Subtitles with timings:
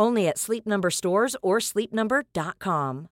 [0.00, 3.06] Only at Sleep Number stores or sleepnumber.com.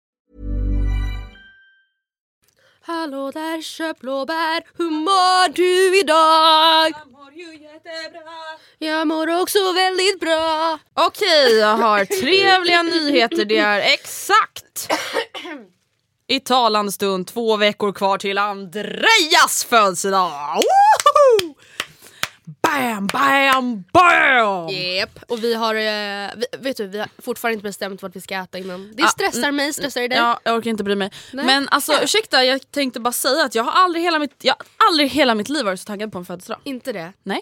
[2.86, 6.92] Hallå där köpblåbär, hur mår du idag?
[7.00, 8.32] Jag mår ju jättebra.
[8.78, 10.78] Jag mår också väldigt bra.
[10.94, 13.44] Okej, jag har trevliga nyheter.
[13.44, 14.88] Det är exakt
[16.26, 20.56] i talande stund två veckor kvar till Andreas födelsedag.
[20.56, 21.54] Woho!
[22.44, 24.68] Bam, bam, bam!
[24.70, 25.18] Yep.
[25.28, 28.34] Och vi har, eh, vi, vet du, vi har fortfarande inte bestämt vad vi ska
[28.34, 28.92] äta innan.
[28.96, 30.18] Det Ah, stressar mig, stressar det dig?
[30.18, 31.10] Ja, jag orkar inte bry mig.
[31.32, 31.46] Nej.
[31.46, 32.02] Men alltså Ja.
[32.02, 35.34] ursäkta, jag tänkte bara säga att jag har aldrig hela mitt, jag har aldrig hela
[35.34, 36.58] mitt liv varit så taggad på en födelsedag.
[36.64, 37.12] Inte det?
[37.22, 37.40] Nej.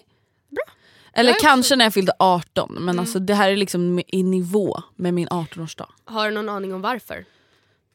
[1.15, 2.99] Eller Jag är kanske när jag fyllde 18 men Mm.
[2.99, 5.87] alltså det här är liksom i nivå med min 18-årsdag.
[6.05, 7.25] Har du någon aning om varför?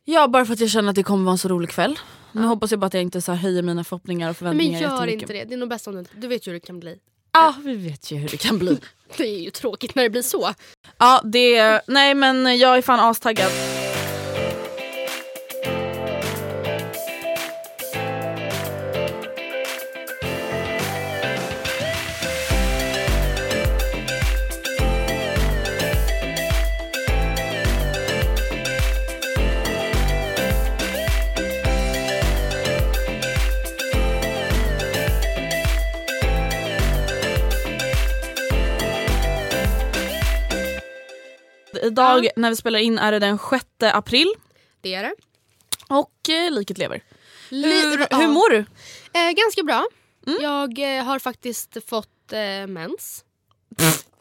[0.04, 1.98] Ja bara för att jag känner att det kommer vara en så rolig kväll.
[2.32, 4.80] Nu hoppas jag bara att jag inte så här höjer mina förhoppningar och Men förväntningar
[4.80, 5.22] gör jättemycket.
[5.22, 6.04] inte det, det är nog bäst om du.
[6.16, 6.98] Du vet ju hur det kan bli.
[7.32, 8.78] Ja vi vet ju hur det kan bli.
[9.16, 10.54] Det är ju tråkigt när det blir så.
[10.98, 13.50] ja det, nej men jag är fan astaggad.
[41.82, 42.30] Idag Ja.
[42.36, 44.32] när vi spelar in är det den 6 april
[44.80, 45.14] Det är det.
[45.88, 47.02] och eh, liket lever.
[47.50, 48.16] Hur, ja.
[48.16, 48.58] hur mår du?
[49.12, 49.86] Eh, ganska bra.
[50.26, 50.38] Mm.
[50.42, 53.24] Jag eh, har faktiskt fått eh, mens.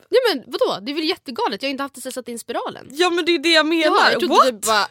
[0.10, 0.80] Ja, men vadå?
[0.86, 1.62] Det är väl jättegalet?
[1.62, 2.88] Jag har inte haft det sen jag satte in spiralen.
[2.92, 3.84] Ja men det är det jag menar.
[3.98, 4.46] Ja, jag trodde What?
[4.48, 4.88] typ bara...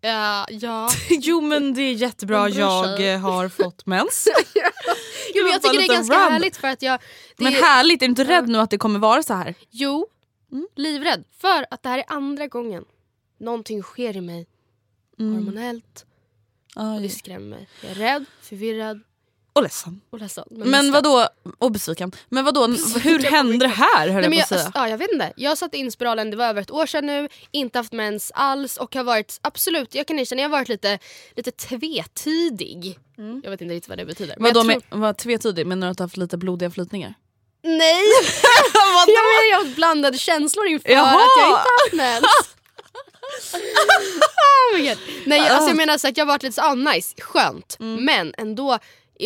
[0.00, 0.90] Ja, ja.
[1.10, 4.28] Jo men det är jättebra, jag eh, har fått mens.
[5.34, 6.32] Jo, men jag tycker det är ganska random.
[6.32, 7.00] härligt för att jag...
[7.36, 9.54] Men är, härligt, är du inte rädd nu att det kommer vara så här?
[9.70, 10.06] Jo,
[10.52, 10.68] Mm.
[10.76, 11.24] livrädd.
[11.38, 12.84] För att det här är andra gången
[13.38, 14.46] någonting sker i mig
[15.18, 15.34] Mm.
[15.34, 16.06] hormonellt
[16.76, 17.68] och det skrämmer mig.
[17.82, 19.00] Jag är rädd, förvirrad
[19.52, 20.00] Och ledsen.
[20.10, 20.44] och ledsen.
[20.50, 20.92] Men ledsen.
[20.92, 21.28] vadå,
[21.58, 22.12] och besviken.
[22.28, 22.66] Men vadå,
[23.02, 24.72] hur hände det här höll Nej, jag men på att säga?
[24.74, 25.32] ja, jag vet inte.
[25.36, 28.76] Jag satte in spiralen, det var över ett år sedan nu, inte haft mens alls
[28.76, 30.98] och har varit, absolut, jag kan erkänna, jag har varit lite,
[31.36, 32.98] lite tvetydig.
[33.16, 34.34] Jag vet inte riktigt vad det betyder.
[34.38, 35.66] men Vadå, med, tror- vad tvetydig?
[35.66, 37.14] Menar du att du har haft lite blodiga flytningar?
[37.62, 38.02] Nej!
[38.74, 41.06] jag menar jag har blandade känslor inför Jaha!
[41.14, 42.56] att jag inte haft mens.
[44.74, 44.96] oh.
[45.26, 47.76] Nej alltså jag menar så att jag har varit lite så, ah, nice, skönt.
[47.80, 48.04] Mm.
[48.04, 48.78] Men ändå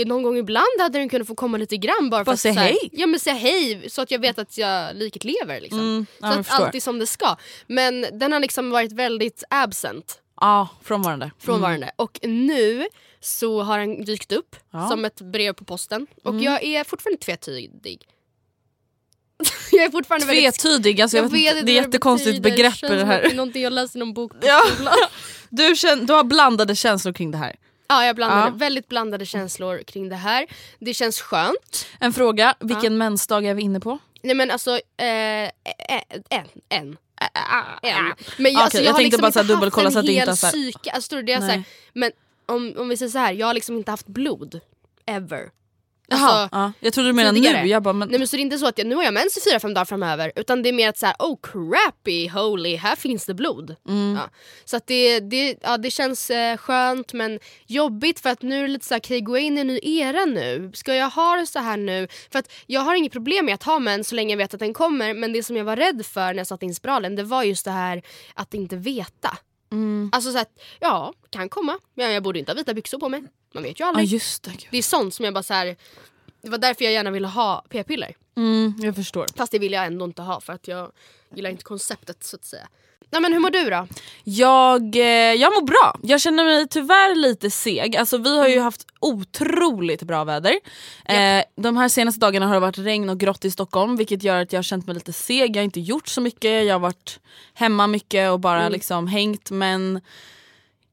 [0.07, 2.55] någon gång ibland hade den kunnat få komma lite grann bara för Bara att säga
[2.55, 2.79] hej.
[2.93, 5.81] Ja men säga hej så att jag vet att jag liket lever liksom.
[5.81, 6.65] Mm, ja, så att förstår.
[6.65, 7.37] allt är som det ska.
[7.67, 11.31] Men den har liksom varit väldigt absent, Ja, frånvarande.
[11.41, 11.91] frånvarande.
[11.97, 12.87] Och nu
[13.21, 14.79] så har den dykt upp Ja.
[14.79, 14.91] Mm.
[14.91, 16.07] som ett brev på posten.
[16.23, 18.07] Och jag är fortfarande tvetydig.
[19.77, 22.57] Jag är fortfarande Tvetydig, alltså, jag vet inte, det är ett jättekonstigt betyder.
[22.57, 23.21] begrepp det att här.
[23.21, 24.63] är någonting jag läste i någon bok på Ja.
[24.75, 24.95] skolan.
[25.49, 27.57] Du, känn, du har blandade känslor kring det här.
[27.89, 28.51] Ja, jag blandade, Ja.
[28.51, 30.47] väldigt blandade känslor kring det här.
[30.79, 31.87] Det känns skönt.
[32.01, 33.99] En fråga, vilken mensdag är vi inne på?
[34.23, 35.51] Nej men alltså, eh, eh,
[36.31, 36.47] en.
[36.69, 36.97] en.
[37.83, 38.05] En.
[38.37, 40.07] Men Okej, alltså, jag jag har liksom bara så inte dubbelkolla haft så en att
[40.07, 40.91] det inte hel är så här- psyke.
[40.91, 41.63] Alltså, det är så här,
[41.93, 42.13] men
[42.47, 44.61] om, om vi säger så här, jag har liksom inte haft blod.
[45.07, 45.51] Ever.
[46.07, 46.73] Jaha, Alltså, ja.
[46.81, 47.63] Jag trodde du menade tidigare.
[47.63, 48.09] nu, jag bara men...
[48.09, 49.61] Nej men så det är inte så att jag, nu har jag mens i fyra
[49.61, 53.27] fem dagar framöver utan det är mer att så här, oh crappy holy, här finns
[53.27, 53.77] det blod.
[53.89, 54.15] Mm.
[54.15, 54.31] Ja.
[54.65, 58.63] Så att det, det, ja, det känns eh, skönt men jobbigt för att nu är
[58.63, 60.71] det lite så här, kan jag gå in i en ny era nu?
[60.75, 62.09] Ska jag ha det så här nu?
[62.33, 64.61] För att jag har inget problem med att ha mens så länge jag vet att
[64.61, 67.23] den kommer men det som jag var rädd för när jag satte in spiralen det
[67.23, 68.03] var just det här
[68.35, 69.39] att inte veta.
[69.73, 70.11] Mm.
[70.13, 71.79] Alltså så att, ja, kan komma.
[71.95, 73.23] Men jag borde inte ha vita byxor på mig.
[73.55, 74.07] Man vet ju Ja aldrig.
[74.09, 74.51] just det.
[74.51, 74.67] gud.
[74.71, 75.77] Det är sånt som jag bara så här.
[76.43, 78.17] det var därför jag gärna ville ha p-piller.
[78.37, 79.27] Mm, jag förstår.
[79.37, 80.93] Fast det vill jag ändå inte ha för att jag
[81.35, 82.69] gillar inte konceptet så att säga.
[83.11, 83.87] Nej, men hur mår du då?
[84.25, 85.03] Jag, eh,
[85.35, 85.99] jag mår bra.
[86.03, 87.97] Jag känner mig tyvärr lite seg.
[87.97, 88.65] Alltså, vi har ju Mm.
[88.65, 90.53] haft otroligt bra väder.
[91.05, 94.43] Eh, de här senaste dagarna har det varit regn och grått i Stockholm vilket gör
[94.43, 95.57] att jag har känt mig lite seg.
[95.57, 97.21] Jag har inte gjort så mycket, jag har varit
[97.55, 98.73] hemma mycket och bara Mm.
[98.73, 100.01] liksom hängt men,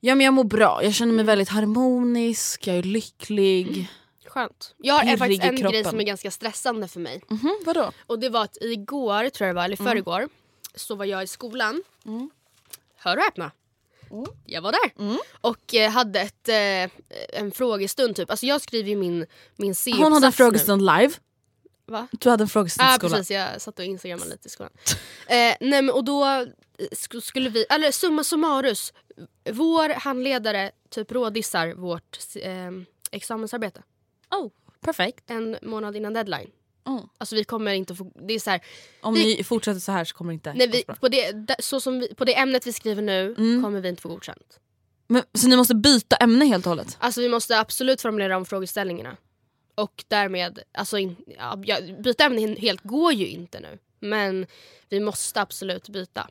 [0.02, 0.84] ja, men jag mår bra.
[0.84, 3.88] Jag känner mig väldigt harmonisk, jag är lycklig.
[4.28, 4.76] Skönt.
[4.78, 5.84] Jag har faktiskt en grej kroppen.
[5.90, 7.22] som är ganska stressande för mig.
[7.28, 7.92] Mhm, vadå?
[8.08, 9.92] Och det var att igår, tror jag det var, eller Mm.
[9.92, 10.30] förrgår,
[10.76, 11.84] så var jag i skolan.
[12.98, 13.52] Hör och häpna.
[14.12, 14.26] Mm.
[14.46, 15.18] Jag var där.
[15.42, 16.90] Och eh, hade ett, eh,
[17.40, 18.30] en frågestund typ.
[18.32, 19.26] Alltså jag skriver ju min,
[19.56, 21.14] min C Hon hade en frågestund live.
[21.86, 22.08] Va?
[22.12, 23.12] Du hade en frågestund i skolan.
[23.18, 24.72] precis, jag satt och instagrammade lite i skolan.
[25.28, 26.46] eh, nej men och då eh,
[26.92, 28.94] sk- skulle vi, eller summa summarus,
[29.52, 32.72] vår handledare typ rådissar vårt eh,
[33.12, 33.84] examensarbete.
[34.32, 34.52] Oh,
[34.82, 35.30] perfekt.
[35.30, 36.50] En månad innan deadline.
[36.88, 37.02] Mm.
[37.18, 38.62] Alltså vi kommer inte få, det är så här,
[39.02, 41.80] Om Vi- ni fortsätter så här så kommer det inte nej, vi, på, det, så
[41.80, 43.64] som vi, på det ämnet vi skriver nu Mm.
[43.64, 44.60] kommer vi inte få godkänt.
[45.08, 46.98] Men, så ni måste byta ämne helt och hållet?
[47.00, 49.18] Alltså vi måste absolut formulera om frågeställningarna.
[49.76, 51.56] Och därmed, alltså in, ja,
[52.04, 53.78] byta ämne helt går ju inte nu.
[54.00, 54.46] Men
[54.90, 56.30] vi måste absolut byta.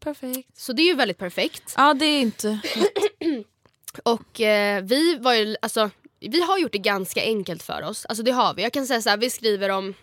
[0.00, 0.58] Perfekt.
[0.58, 1.74] Så det är ju väldigt perfekt.
[1.76, 2.58] Ja det är inte...
[4.02, 5.90] Och eh, vi var ju, alltså,
[6.20, 8.06] vi har gjort det ganska enkelt för oss.
[8.06, 8.62] Alltså det har vi.
[8.62, 9.94] Jag kan säga så här, vi skriver om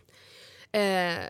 [0.72, 1.24] eh,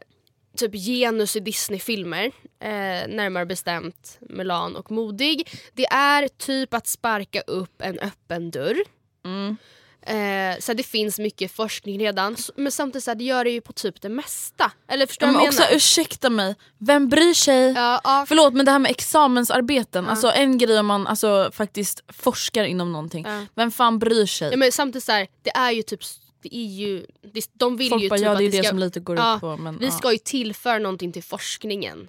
[0.57, 2.25] typ genus i Disney-filmer.
[2.59, 5.49] Eh, närmare bestämt Mulan och Modig.
[5.73, 8.77] Det är typ att sparka upp en öppen dörr.
[9.25, 9.57] Mm.
[10.05, 12.35] Eh, så det finns mycket forskning redan.
[12.55, 14.71] Men samtidigt så här, det gör det ju på typ det mesta.
[14.87, 15.75] Eller förstår Ja, du men vad jag också menar?
[15.75, 17.71] ursäkta mig, vem bryr sig?
[17.71, 22.03] Ja, ja, Förlåt men det här med examensarbeten, alltså en grej om man alltså, faktiskt
[22.09, 23.25] forskar inom någonting.
[23.27, 23.45] Ja.
[23.55, 24.51] Vem fan bryr sig?
[24.51, 25.99] ja, men samtidigt så här, det är ju typ,
[26.41, 28.57] det är ju, det, de vill Folk ju bara, typ ja att det är det
[28.57, 29.57] det ska, som lite går Ja, ut på.
[29.57, 29.91] Men, vi ja.
[29.91, 32.07] ska ju tillföra någonting till forskningen.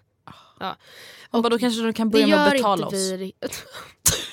[0.60, 0.76] Ja.
[1.30, 3.62] Och då kanske du kan börja med att gör, betala inte oss.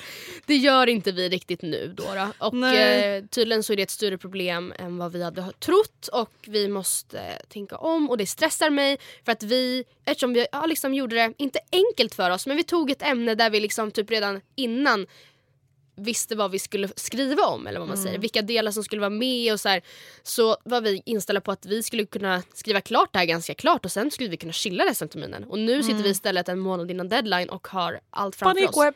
[0.52, 2.04] det gör inte vi riktigt nu då.
[2.14, 2.46] då.
[2.46, 6.32] Och eh, tydligen så är det ett större problem än vad vi hade trott och
[6.46, 10.94] vi måste tänka om och det stressar mig för att vi, eftersom vi ja, liksom
[10.94, 14.10] gjorde det, inte enkelt för oss men vi tog ett ämne där vi liksom typ
[14.10, 15.06] redan innan
[15.96, 18.04] visste vad vi skulle skriva om eller vad man Mm.
[18.06, 19.82] säger, vilka delar som skulle vara med och så här,
[20.22, 23.84] så var vi inställda på att vi skulle kunna skriva klart det här ganska klart
[23.84, 25.44] och sen skulle vi kunna chilla resten av terminen.
[25.44, 28.74] Och nu sitter vi istället en månad innan deadline och har allt framför oss.
[28.74, 28.94] Panikweb.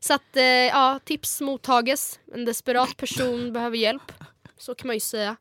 [0.00, 2.18] Så att eh, ja, tips mottages.
[2.34, 4.12] En desperat person behöver hjälp.
[4.58, 5.36] Så kan man ju säga.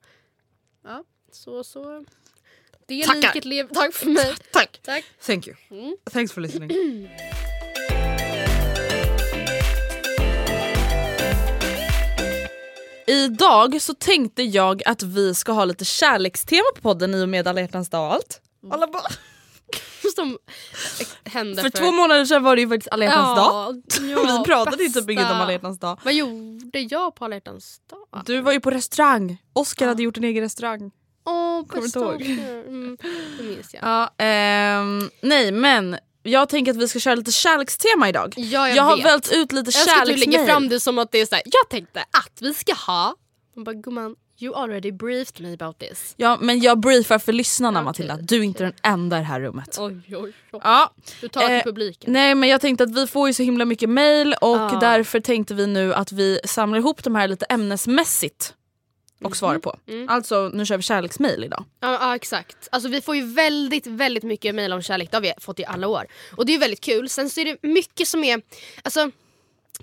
[0.84, 2.06] Ja, så så.
[2.88, 3.22] Det är Tackar.
[3.22, 3.68] liket lev.
[3.74, 4.36] Tack för mig.
[4.52, 4.80] Tack.
[4.84, 5.06] Tack.
[5.26, 5.56] Thank you.
[5.72, 5.98] Mm.
[6.12, 6.70] Thanks for listening.
[13.08, 17.48] Idag så tänkte jag att vi ska ha lite kärlekstema på podden i och med
[17.48, 18.42] alla hjärtans dag och allt.
[18.72, 19.04] Alla bara,
[20.16, 20.38] Som
[21.24, 23.82] hände för två månader sedan var det ju faktiskt alla hjärtans dag.
[24.10, 26.00] ja, vi pratade ju typ inget om alla hjärtans dag.
[26.04, 28.24] Vad gjorde jag på alla hjärtans dag?
[28.26, 29.38] Du var ju på restaurang.
[29.54, 30.92] Oscar hade gjort en egen restaurang.
[31.26, 32.22] Åh, Kommer bästa du ihåg?
[32.68, 32.98] Mm,
[33.38, 33.84] det minns jag.
[33.84, 35.98] Ja, ehm, nej men
[36.28, 38.34] jag tänker att vi ska köra lite kärlekstema idag.
[38.38, 40.48] Ja, jag, Jag har vält ut lite Jag älskar att du lägger kärleksmejl.
[40.48, 43.16] fram det som att det är såhär, jag tänkte att vi ska ha.
[43.56, 46.14] Man bara gumman, you already briefed me about this.
[46.18, 49.26] Ja men jag briefar för lyssnarna Okej, Matilda, du är inte den enda i det
[49.26, 49.78] här rummet.
[49.80, 50.62] Oj, oj, oj.
[50.64, 52.14] Ja, Du talar Eh, till publiken.
[52.14, 54.78] nej men jag tänkte att vi får ju så himla mycket mail och Ja.
[54.82, 58.54] därför tänkte vi nu att vi samlar ihop de här lite ämnesmässigt
[59.24, 59.78] och svarar på.
[59.88, 60.10] Mm.
[60.10, 61.66] Alltså nu kör vi kärleksmail idag.
[61.80, 62.68] Ja, ja exakt.
[62.72, 65.12] Alltså vi får ju väldigt, väldigt mycket mejl om kärlek.
[65.12, 66.06] Det har vi fått i alla år.
[66.38, 67.10] Och det är väldigt kul.
[67.10, 68.42] Sen så är det mycket som är,
[68.84, 69.12] alltså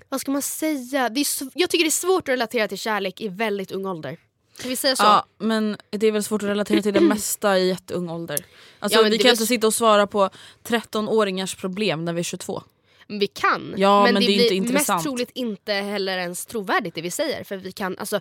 [0.09, 1.09] vad ska man säga?
[1.09, 4.17] Det är, jag tycker det är svårt att relatera till kärlek i väldigt ung ålder.
[4.61, 5.03] Kan vi säga så?
[5.03, 8.45] Ja men det är väl svårt att relatera till det mesta i jätteung ålder.
[8.79, 10.29] Alltså, Ja, vi kan inte väl- sitta och svara på
[10.67, 12.63] 13-åringars problem när vi är 22.
[13.07, 13.73] Vi kan.
[13.77, 17.11] Ja, men, men det, det blir inte mest troligt inte heller ens trovärdigt det vi
[17.11, 17.43] säger.
[17.43, 18.19] För vi kan, alltså,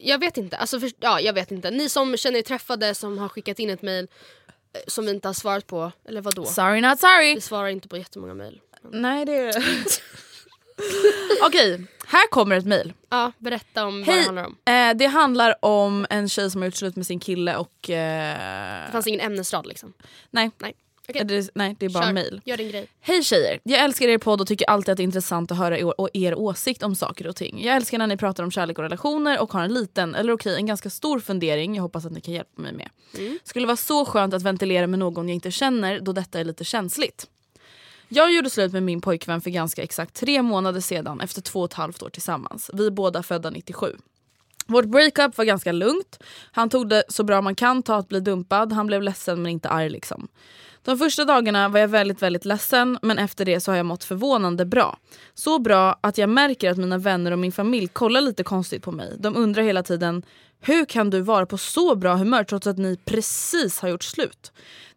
[0.00, 0.56] jag vet inte.
[0.56, 1.70] Alltså, för, ja, jag vet inte.
[1.70, 4.08] Ni som känner er träffade som har skickat in ett mejl
[4.74, 5.92] eh, som vi inte har svarat på.
[6.08, 6.44] Eller vadå?
[6.44, 7.34] Sorry not sorry.
[7.34, 8.60] Vi svarar inte på jättemånga mejl.
[8.92, 9.54] Nej det är
[11.46, 12.92] Okej, här kommer ett mail.
[13.10, 14.16] Ja, berätta om vad Hej.
[14.18, 14.56] det handlar om.
[14.64, 17.90] Eh, det handlar om en tjej som har gjort slut med sin kille och...
[17.90, 19.92] Eh, Det fanns ingen ämnesrad liksom.
[20.30, 20.50] nej.
[20.58, 20.74] Nej.
[21.08, 22.12] Eh, det, nej, det är bara Kör.
[22.12, 22.40] mail.
[22.44, 22.88] Gör din grej.
[23.00, 23.60] Hej tjejer!
[23.62, 26.34] Jag älskar er podd och tycker alltid att det är intressant att höra er, er
[26.34, 27.64] åsikt om saker och ting.
[27.64, 30.56] Jag älskar när ni pratar om kärlek och relationer och har en liten, eller okej
[30.56, 32.88] en ganska stor fundering jag hoppas att ni kan hjälpa mig med.
[33.44, 36.64] Skulle vara så skönt att ventilera med någon jag inte känner då detta är lite
[36.64, 37.26] känsligt.
[38.08, 41.64] Jag gjorde slut med min pojkvän för ganska exakt tre månader sedan efter två och
[41.70, 42.70] ett halvt år tillsammans.
[42.72, 43.96] Vi är båda födda 97.
[44.66, 46.18] Vårt breakup var ganska lugnt.
[46.52, 48.72] Han tog det så bra man kan ta att bli dumpad.
[48.72, 50.28] Han blev ledsen men inte arg liksom.
[50.84, 54.04] De första dagarna var jag väldigt väldigt ledsen men efter det så har jag mått
[54.04, 54.98] förvånande bra.
[55.34, 58.92] Så bra att jag märker att mina vänner och min familj kollar lite konstigt på
[58.92, 59.16] mig.
[59.18, 60.22] De undrar hela tiden
[60.60, 64.52] hur kan du vara på så bra humör trots att ni precis har gjort slut?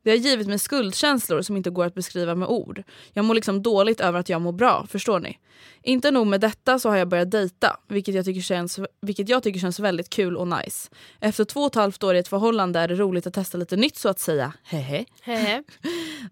[0.06, 2.84] Det har givit mig skuldkänslor som inte går att beskriva med ord.
[3.14, 5.40] Jag mår liksom dåligt över att jag mår bra, förstår ni?
[5.84, 9.44] Inte nog med detta så har jag börjat dejta, vilket jag tycker känns, vilket jag
[9.44, 10.90] tycker känns väldigt kul och nice.
[11.20, 13.76] Efter två och ett halvt år i ett förhållande är det roligt att testa lite
[13.76, 14.54] nytt så att säga.
[14.64, 15.06] Hehe.
[15.22, 15.64] Hehe.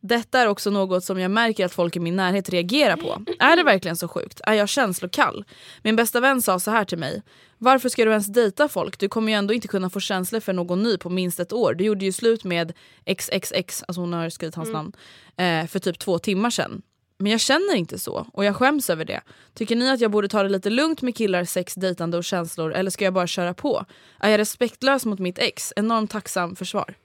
[0.02, 3.26] Detta är också något som jag märker att folk i min närhet reagerar på.
[3.40, 4.42] Är det verkligen så sjukt?
[4.44, 5.46] Är jag känslokall?
[5.84, 7.22] Min bästa vän sa så här till mig.
[7.58, 9.00] Varför ska du ens dejta folk?
[9.00, 11.74] Du kommer ju ändå inte kunna få känslor för någon ny på minst ett år.
[11.74, 12.74] Du gjorde ju slut med
[13.06, 14.92] XXX, alltså hon har skrivit hans namn,
[15.38, 16.82] eh, för typ två timmar sedan.
[17.18, 19.22] Men jag känner inte så och jag skäms över det.
[19.54, 22.74] Tycker ni att jag borde ta det lite lugnt med killar, sex, dejtande och känslor
[22.74, 23.86] eller ska jag bara köra på?
[24.20, 25.74] Är jag respektlös mot mitt ex?
[25.76, 26.96] Enormt tacksam för svar.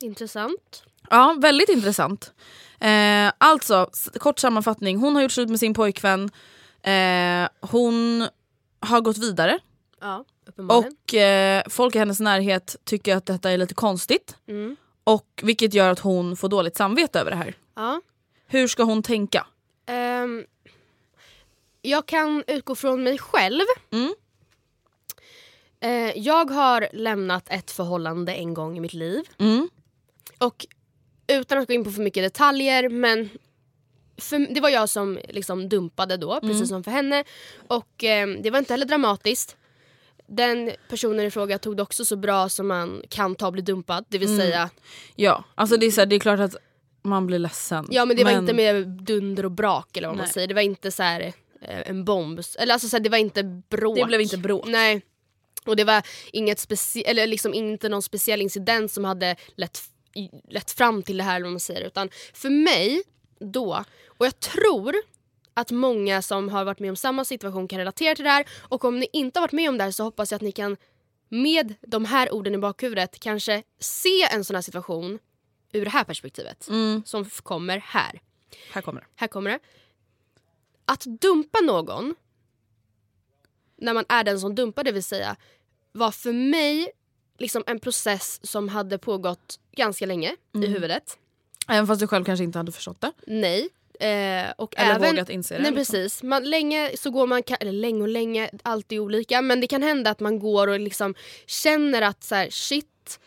[0.00, 0.82] Intressant.
[1.10, 2.32] Ja, väldigt intressant.
[2.80, 4.96] Eh, alltså, kort sammanfattning.
[4.96, 6.30] Hon har gjort slut med sin pojkvän.
[6.82, 8.26] Eh, hon
[8.80, 9.58] har gått vidare.
[10.00, 10.24] Ja.
[10.68, 14.36] Och eh, folk i hennes närhet tycker att detta är lite konstigt.
[14.46, 14.76] Mm.
[15.04, 17.54] Och Vilket gör att hon får dåligt samvete över det här.
[17.74, 18.00] Ja.
[18.46, 19.46] Hur ska hon tänka?
[19.86, 20.44] Ehm,
[21.82, 23.64] jag kan utgå från mig själv.
[23.90, 24.14] Mm.
[25.80, 29.24] Eh, jag har lämnat ett förhållande en gång i mitt liv.
[29.38, 29.68] Mm.
[30.38, 30.66] Och
[31.26, 33.28] utan att gå in på för mycket detaljer men
[34.20, 37.24] för, det var jag som liksom dumpade då, precis som för henne.
[37.68, 39.56] Och eh, det var inte heller dramatiskt.
[40.26, 43.62] Den personen i fråga tog det också så bra som man kan ta och bli
[43.62, 44.04] dumpad.
[44.08, 44.70] Det vill säga,
[45.16, 46.56] Ja, alltså det är, så här, det är klart att
[47.02, 47.86] man blir ledsen.
[47.90, 50.32] ja men det var inte med dunder och brak eller vad man Nej.
[50.32, 50.46] säger.
[50.48, 52.40] Det var inte så här, eh, en bomb.
[52.58, 53.96] Eller alltså så här, det var inte bråk.
[53.98, 54.66] Det blev inte bråk.
[54.68, 55.02] Nej.
[55.66, 59.80] Och det var inget specie- eller liksom inte någon speciell incident som hade lett,
[60.50, 61.86] lett fram till det här eller vad man säger.
[61.86, 63.02] Utan för mig
[63.40, 64.94] då, och jag tror
[65.54, 68.46] att många som har varit med om samma situation kan relatera till det här.
[68.60, 70.52] Och om ni inte har varit med om det här så hoppas jag att ni
[70.52, 70.76] kan
[71.28, 75.18] med de här orden i bakhuvudet kanske se en sån här situation
[75.72, 76.68] ur det här perspektivet.
[76.68, 77.02] Mm.
[77.06, 78.20] Som kommer här.
[78.72, 79.06] Här kommer det.
[79.14, 79.58] Här kommer det.
[80.84, 82.14] Att dumpa någon
[83.76, 85.36] när man är den som dumpar det vill säga
[85.92, 86.90] var för mig
[87.38, 91.18] liksom en process som hade pågått ganska länge i huvudet.
[91.70, 93.12] Även fast du själv kanske inte hade förstått det.
[93.26, 93.68] Nej.
[94.00, 95.62] Eh, och Eller även, vågat inse det.
[95.62, 95.94] Nej liksom.
[95.94, 96.22] precis.
[96.22, 99.42] Man, länge så går man, eller länge och länge, allt är olika.
[99.42, 101.14] Men det kan hända att man går och liksom
[101.46, 103.20] känner att så här, shit,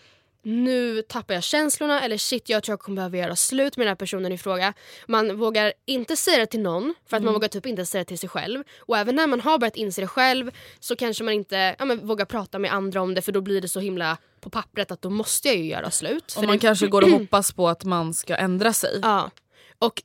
[0.46, 3.90] nu tappar jag känslorna eller shit jag tror jag kommer behöva göra slut med den
[3.92, 4.74] här personen i fråga.
[5.08, 7.26] Man vågar inte säga det till någon för att Mm.
[7.26, 8.64] man vågar typ inte säga det till sig själv.
[8.80, 12.08] Och även när man har börjat inse det själv så kanske man inte ja, men,
[12.08, 15.02] vågar prata med andra om det för då blir det så himla på pappret att
[15.02, 16.32] då måste jag ju göra slut.
[16.32, 19.00] För Och man det- kanske går och hoppas på att man ska ändra sig.
[19.02, 19.32] Ja.
[19.80, 20.04] Och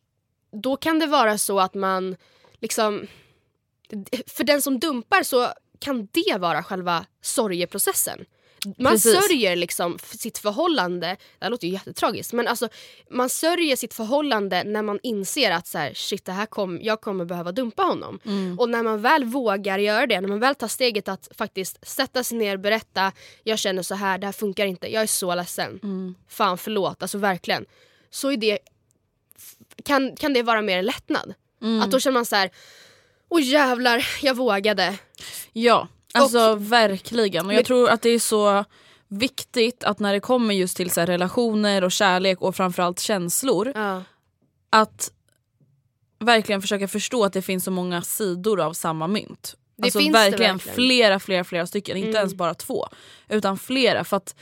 [0.63, 2.17] då kan det vara så att man
[2.61, 3.07] liksom...
[4.27, 8.25] För den som dumpar så kan det vara själva sorgeprocessen.
[8.79, 9.13] Man Precis.
[9.13, 11.07] sörjer liksom sitt förhållande,
[11.39, 12.69] det här låter ju jättetragiskt men alltså
[13.11, 17.01] man sörjer sitt förhållande när man inser att så här, shit det här kom, jag
[17.01, 18.21] kommer behöva dumpa honom.
[18.59, 22.25] Och när man väl vågar göra det, när man väl tar steget att faktiskt sätta
[22.25, 23.13] sig ner, berätta
[23.43, 25.81] jag känner så här, det här funkar inte, jag är så ledsen.
[26.29, 27.67] Fan förlåt, alltså verkligen.
[28.11, 28.59] Så är det
[29.85, 31.35] kan, kan det vara mer en lättnad.
[31.83, 32.51] Att då känner man så här,
[33.29, 34.99] åh jävlar, jag vågade.
[35.53, 37.47] Ja, alltså verkligen.
[37.47, 38.65] Och jag tror att det är så
[39.09, 44.03] viktigt att när det kommer just till så relationer och kärlek och framförallt känslor Ja.
[44.71, 45.13] att
[46.21, 49.55] verkligen försöka förstå att det finns så många sidor av samma mynt.
[49.77, 50.75] Det alltså finns det verkligen, verkligen.
[50.75, 51.97] flera, flera, flera stycken.
[51.97, 52.17] Inte Mm.
[52.19, 52.89] ens bara två.
[53.29, 54.05] Utan flera.
[54.05, 54.35] För att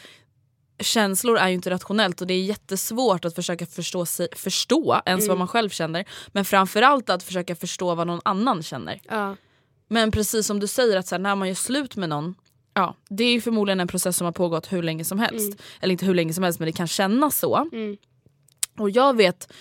[0.81, 5.21] känslor är ju inte rationellt och det är jättesvårt att försöka förstå, sig, förstå ens
[5.25, 5.29] Mm.
[5.29, 6.05] vad man själv känner.
[6.29, 9.01] Men framförallt att försöka förstå vad någon annan känner.
[9.05, 9.37] Ja.
[9.89, 12.35] Men precis som du säger, att så här, när man gör slut med någon
[12.75, 15.61] Ja, det är förmodligen en process som har pågått hur länge som helst.
[15.81, 17.57] Eller inte hur länge som helst men det kan kännas så.
[17.73, 17.97] Mm.
[18.79, 19.53] Och jag vet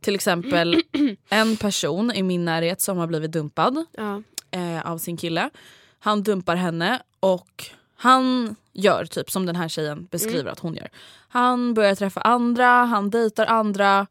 [0.00, 0.82] till exempel
[1.28, 4.22] en person i min närhet som har blivit dumpad Ja.
[4.50, 5.50] eh, av sin kille.
[5.98, 7.64] Han dumpar henne och
[7.96, 10.88] han gör typ som den här tjejen beskriver att hon gör.
[11.28, 14.06] Han börjar träffa andra, han dejtar andra.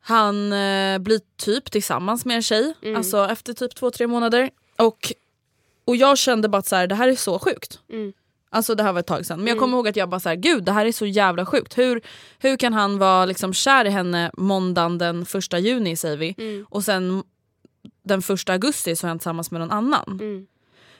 [0.00, 4.50] Han eh, blir typ tillsammans med en tjej, alltså efter typ två, tre månader.
[4.78, 5.12] Och,
[5.84, 7.80] och jag kände bara att så här, det här är så sjukt.
[7.90, 8.12] Mm.
[8.50, 9.38] Alltså det här var ett tag sedan.
[9.38, 11.46] Men jag kommer ihåg att jag bara så här, gud det här är så jävla
[11.46, 11.78] sjukt.
[11.78, 12.00] Hur,
[12.38, 16.34] hur kan han vara liksom kär i henne måndagen den första juni säger vi.
[16.38, 16.66] Mm.
[16.70, 17.22] Och sen
[18.02, 20.18] den första augusti så är han tillsammans med någon annan.
[20.20, 20.46] Mm.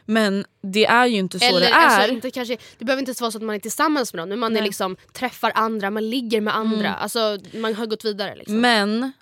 [0.05, 1.99] Men det är ju inte så Eller, det är.
[1.99, 4.39] Alltså, inte kanske, det behöver inte vara så att man är tillsammans med någon men
[4.39, 6.89] man är liksom, träffar andra, man ligger med andra.
[6.89, 7.03] Mm.
[7.03, 8.37] Alltså, man har gått vidare.
[8.37, 8.61] Liksom.
[8.61, 9.13] Men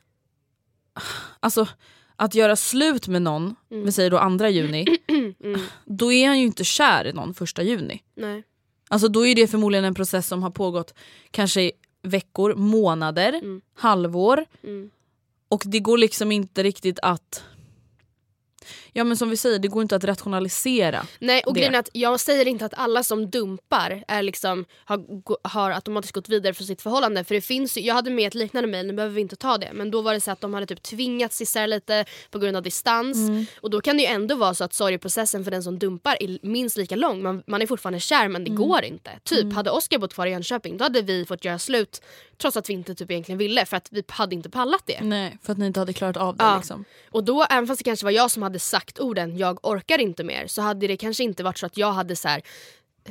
[1.40, 1.68] alltså
[2.16, 4.86] att göra slut med någon, vi säger då andra juni,
[5.44, 5.60] Mm.
[5.84, 8.02] då är han ju inte kär i någon första juni.
[8.16, 8.42] Nej.
[8.88, 10.94] Alltså då är det förmodligen en process som har pågått
[11.30, 13.60] kanske i veckor, månader, Mm.
[13.74, 14.44] halvår.
[14.64, 14.90] Mm.
[15.48, 17.44] Och det går liksom inte riktigt att...
[18.96, 21.06] Ja men som vi säger, det går inte att rationalisera.
[21.18, 21.60] Nej och det.
[21.60, 25.04] grejen är att jag säger inte att alla som dumpar är liksom, har,
[25.48, 27.24] har automatiskt gått vidare för sitt förhållande.
[27.24, 29.70] För det finns jag hade med ett liknande mejl, nu behöver vi inte ta det.
[29.72, 32.62] Men då var det så att de hade typ tvingats isär lite på grund av
[32.62, 33.16] distans.
[33.16, 33.46] Mm.
[33.60, 36.38] Och då kan det ju ändå vara så att sorgeprocessen för den som dumpar är
[36.42, 37.22] minst lika lång.
[37.22, 38.68] Man, man är fortfarande kär men det Mm.
[38.68, 39.10] går inte.
[39.24, 42.02] Typ hade Oskar bott kvar i Jönköping då hade vi fått göra slut
[42.38, 45.00] trots att vi inte typ egentligen ville för att vi hade inte pallat det.
[45.00, 46.44] Nej, för att ni inte hade klarat av det.
[46.44, 46.56] Ja.
[46.56, 46.84] Liksom.
[47.10, 50.24] Och då, även fast det kanske var jag som hade sagt orden jag orkar inte
[50.24, 52.42] mer så hade det kanske inte varit så att jag hade så här,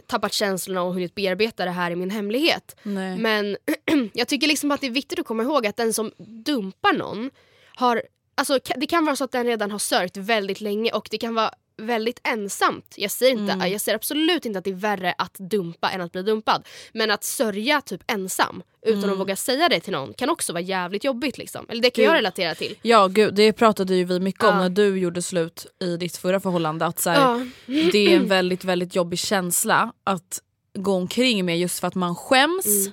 [0.08, 2.76] tappat känslorna och hunnit bearbeta det här i min hemlighet.
[2.84, 3.18] Nej.
[3.18, 3.58] Men
[4.14, 7.32] jag tycker liksom att det är viktigt att komma ihåg att den som dumpar någon
[7.76, 8.02] har
[8.38, 11.36] Alltså, det kan vara så att den redan har sörjt väldigt länge och det kan
[11.36, 12.94] vara väldigt ensamt.
[12.98, 13.72] Jag säger, inte, Mm.
[13.72, 16.68] jag säger absolut inte att det är värre att dumpa än att bli dumpad.
[16.94, 19.12] Men att sörja typ ensam utan Mm.
[19.14, 21.38] att våga säga det till någon kan också vara jävligt jobbigt.
[21.38, 21.66] Liksom.
[21.70, 22.10] Eller det kan Gud.
[22.10, 22.76] jag relatera till.
[22.82, 26.40] Ja gud, det pratade ju vi mycket om när du gjorde slut i ditt förra
[26.40, 26.86] förhållande.
[26.86, 27.46] Att så här, Ja.
[27.92, 30.42] Det är en väldigt väldigt jobbig känsla att
[30.78, 32.66] gå omkring med just för att man skäms.
[32.66, 32.92] Mm.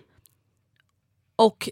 [1.36, 1.68] Och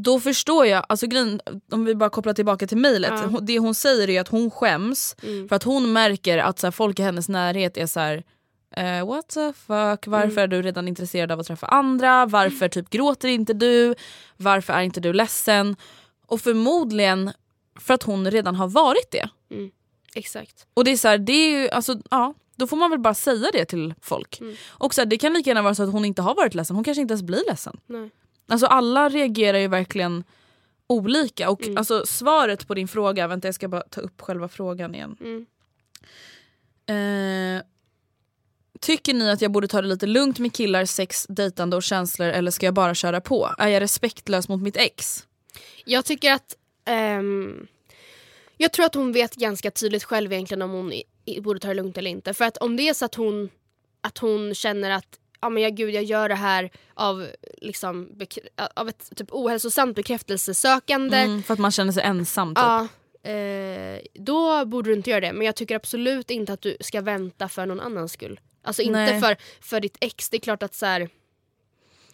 [0.00, 1.40] då förstår jag, alltså grejen,
[1.72, 3.12] om vi bara kopplar tillbaka till mejlet.
[3.32, 3.38] Ja.
[3.42, 5.48] Det hon säger är att hon skäms Mm.
[5.48, 8.24] för att hon märker att så här, folk i hennes närhet är så här.
[8.76, 10.38] Eh, what the fuck, varför Mm.
[10.38, 12.26] är du redan intresserad av att träffa andra?
[12.26, 13.94] Varför typ gråter inte du?
[14.36, 15.76] Varför är inte du ledsen?
[16.26, 17.32] Och förmodligen
[17.80, 19.28] för att hon redan har varit det.
[20.14, 20.66] Exakt.
[20.74, 23.14] Och det är så här, det är ju, alltså, ja, då får man väl bara
[23.14, 24.40] säga det till folk.
[24.40, 24.56] Mm.
[24.68, 26.76] Och så här, det kan lika gärna vara så att hon inte har varit ledsen,
[26.76, 27.80] hon kanske inte ens blir ledsen.
[27.86, 28.10] Nej.
[28.48, 30.24] Alltså alla reagerar ju verkligen
[30.86, 31.50] olika.
[31.50, 31.76] Och Mm.
[31.76, 35.16] alltså, svaret på din fråga, vänta jag ska bara ta upp själva frågan igen.
[35.20, 35.46] Mm.
[36.86, 37.62] Eh,
[38.80, 42.28] tycker ni att jag borde ta det lite lugnt med killar, sex, dejtande och känslor
[42.28, 43.54] eller ska jag bara köra på?
[43.58, 45.26] Är jag respektlös mot mitt ex?
[45.84, 46.56] Jag tycker att...
[46.84, 47.66] ehm,
[48.56, 51.68] jag tror att hon vet ganska tydligt själv egentligen om hon i, i, borde ta
[51.68, 52.34] det lugnt eller inte.
[52.34, 53.50] För att om det är så att hon,
[54.00, 58.08] att hon känner att ja men jag, gud, jag gör det här av, liksom,
[58.76, 61.16] av ett typ ohälsosamt bekräftelsesökande.
[61.16, 62.64] Mm, för att man känner sig ensam typ.
[62.64, 62.88] Ja,
[63.30, 65.32] eh, då borde du inte göra det.
[65.32, 68.40] Men jag tycker absolut inte att du ska vänta för någon annans skull.
[68.62, 69.20] Alltså inte Nej.
[69.20, 70.30] för, för ditt ex.
[70.30, 71.08] Det är klart att så här,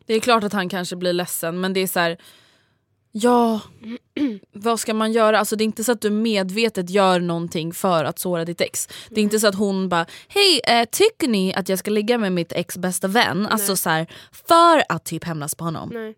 [0.06, 2.18] Det är klart att han kanske blir ledsen men det är så här.
[3.16, 3.60] Ja,
[4.52, 5.38] vad ska man göra?
[5.38, 8.88] Alltså det är inte så att du medvetet gör någonting för att såra ditt ex.
[9.08, 12.18] Det är inte så att hon bara, hej eh, tycker ni att jag ska ligga
[12.18, 13.46] med mitt ex bästa vän?
[13.46, 15.90] Alltså så här, för att typ hämnas på honom.
[15.92, 16.14] nej,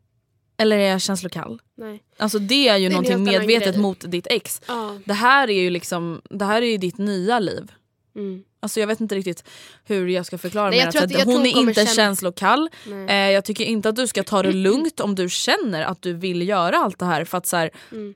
[0.59, 1.61] Eller är jag känslokall?
[1.77, 2.03] nej.
[2.19, 4.61] Alltså det är ju Det är någonting medvetet mot ditt ex.
[4.69, 4.99] Ja.
[5.05, 7.73] Det här är ju liksom, det här är ju ditt nya liv.
[8.17, 8.45] Mm.
[8.61, 9.45] Alltså jag vet inte riktigt
[9.85, 12.69] hur jag ska förklara Nej, Alltså, att- tror hon är inte känna- känslokall.
[13.09, 16.13] Eh, jag tycker inte att du ska ta det lugnt om du känner att du
[16.13, 17.25] vill göra allt det här.
[17.25, 18.15] För att så här, Mm.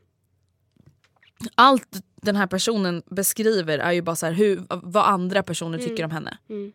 [1.54, 1.88] Allt
[2.22, 6.10] den här personen beskriver är ju bara så här, hur, vad andra personer tycker om
[6.10, 6.38] henne.
[6.50, 6.72] Mm.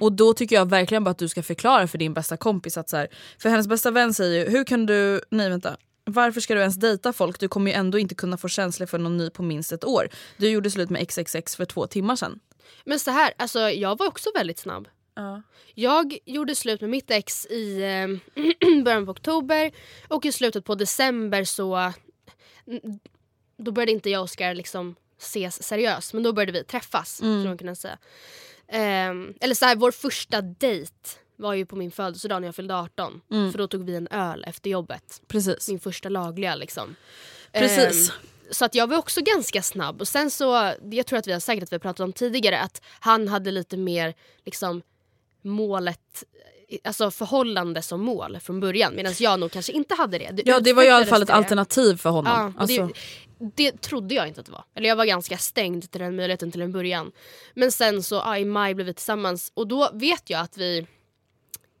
[0.00, 2.88] Och då tycker jag verkligen bara att du ska förklara för din bästa kompis att
[2.88, 6.54] så här, för hennes bästa vän säger ju, hur kan du, nej vänta, varför ska
[6.54, 7.40] du ens dejta folk?
[7.40, 10.08] Du kommer ju ändå inte kunna få känslor för någon ny på minst ett år.
[10.36, 12.40] Du gjorde slut med XXX för två timmar sedan.
[12.84, 14.88] Men så här, alltså jag var också väldigt snabb.
[15.74, 19.72] Jag gjorde slut med mitt ex i eh, början på oktober
[20.08, 21.92] och i slutet på december så
[23.56, 27.20] då började inte jag och Oskar liksom ses seriöst men då började vi träffas.
[27.22, 27.34] Mm.
[27.34, 27.98] skulle man kunna säga.
[28.68, 30.92] Ehm, eller så här, vår första dejt
[31.36, 33.20] var ju på min födelsedag när jag fyllde 18.
[33.30, 33.52] Mm.
[33.52, 35.22] För då tog vi en öl efter jobbet.
[35.26, 35.68] Precis.
[35.68, 36.96] Min första lagliga liksom.
[37.52, 38.10] Precis.
[38.10, 38.16] Ehm,
[38.50, 40.00] så att jag var också ganska snabb.
[40.00, 42.60] Och sen så, jag tror att vi har säkert att vi har pratat om tidigare
[42.60, 44.82] att han hade lite mer liksom
[45.42, 46.24] målet,
[46.84, 48.94] alltså förhållande som mål från början.
[48.96, 50.42] Medan jag nog kanske inte hade det.
[50.46, 51.34] Ja det var ju i alla fall ett det.
[51.34, 52.54] alternativ för Ja, honom.
[52.56, 52.86] och alltså,
[53.38, 54.64] det, det trodde jag inte att det var.
[54.74, 57.12] Eller jag var ganska stängd till den möjligheten till en början.
[57.54, 60.86] Men sen så ja, i maj blev vi tillsammans och då vet jag att vi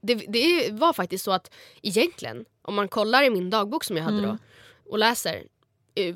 [0.02, 1.50] det, det var faktiskt så att
[1.82, 4.30] egentligen, om man kollar i min dagbok som jag hade Mm.
[4.30, 4.38] då
[4.90, 5.42] och läser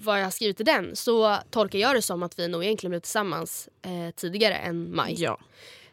[0.01, 2.91] vad jag har skrivit i den så tolkar jag det som att vi nog egentligen
[2.91, 5.15] blev tillsammans eh, tidigare än maj.
[5.23, 5.39] ja.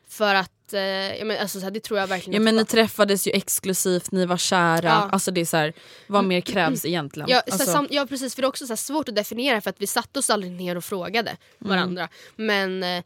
[0.08, 0.82] För att, eh,
[1.17, 2.65] ja, men, alltså, så här, det tror jag verkligen ja men ni var.
[2.65, 4.88] träffades ju exklusivt, ni var kära.
[4.88, 5.10] Ja.
[5.12, 5.74] Alltså det är så här,
[6.08, 7.30] vad mer krävs egentligen?
[7.30, 9.62] Ja, så alltså, sam, ja precis, för det är också så här svårt att definiera
[9.62, 11.69] för att vi satte oss aldrig ner och frågade Mm.
[11.69, 12.10] varandra.
[12.36, 13.04] Men eh,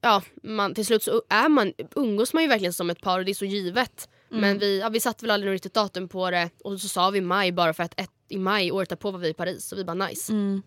[0.00, 3.24] ja, man, till slut så är man, umgås man ju verkligen som ett par och
[3.24, 4.08] det är så givet.
[4.30, 4.40] Mm.
[4.40, 7.10] Men vi, ja, vi satte väl aldrig något riktigt datum på det och så sa
[7.10, 9.78] vi maj bara för att ett, i maj året därpå var vi i Paris och
[9.78, 10.32] vi bara nice.
[10.32, 10.62] Mm.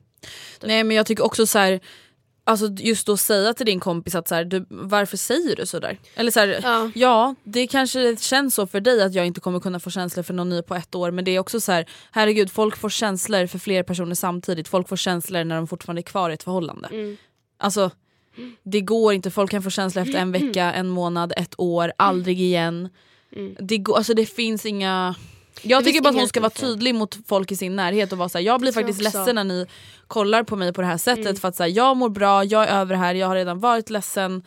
[0.61, 1.79] Nej men jag tycker också så här.
[2.43, 5.97] Alltså just då säga till din kompis att så här, du, varför säger du sådär?
[6.15, 6.91] Eller så här, ja.
[6.95, 7.35] Ja.
[7.43, 10.49] det kanske känns så för dig att jag inte kommer kunna få känslor för någon
[10.49, 13.59] ny på ett år men det är också så här, herregud folk får känslor för
[13.59, 14.67] fler personer samtidigt.
[14.67, 16.87] Folk får känslor när de fortfarande är kvar i ett förhållande.
[16.91, 17.17] Mm.
[17.57, 17.91] Alltså
[18.63, 22.41] det går inte, folk kan få känslor efter en vecka, en månad, ett år, aldrig
[22.41, 22.89] igen.
[23.35, 23.55] Mm.
[23.59, 25.15] Det, går, alltså det finns inga...
[25.61, 28.17] Jag Det tycker bara att hon ska vara tydlig mot folk i sin närhet och
[28.17, 29.17] vara såhär, jag blir jag faktiskt också.
[29.17, 29.65] ledsen när ni
[30.07, 31.35] kollar på mig på det här sättet Mm.
[31.35, 33.89] för att så här, jag mår bra, jag är över här, jag har redan varit
[33.89, 34.43] ledsen.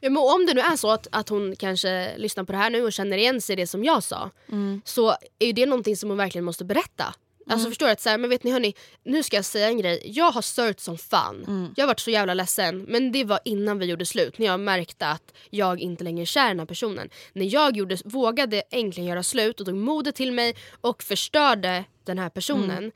[0.00, 2.70] Ja, men om det nu är så att, att hon kanske lyssnar på det här
[2.70, 4.80] nu och känner igen sig i det som jag sa Mm.
[4.84, 7.14] så är det någonting som hon verkligen måste berätta.
[7.50, 7.92] Alltså förstår du?
[7.92, 10.02] Att så här, men vet ni hörni, nu ska jag säga en grej.
[10.04, 11.44] Jag har sört som fan.
[11.46, 11.72] Mm.
[11.76, 12.82] Jag har varit så jävla ledsen.
[12.88, 14.38] Men det var innan vi gjorde slut.
[14.38, 17.08] När jag märkte att jag inte längre är kär i den här personen.
[17.32, 22.18] När jag gjorde, vågade äntligen göra slut och tog modet till mig och förstörde den
[22.18, 22.78] här personnen.
[22.78, 22.92] Mm.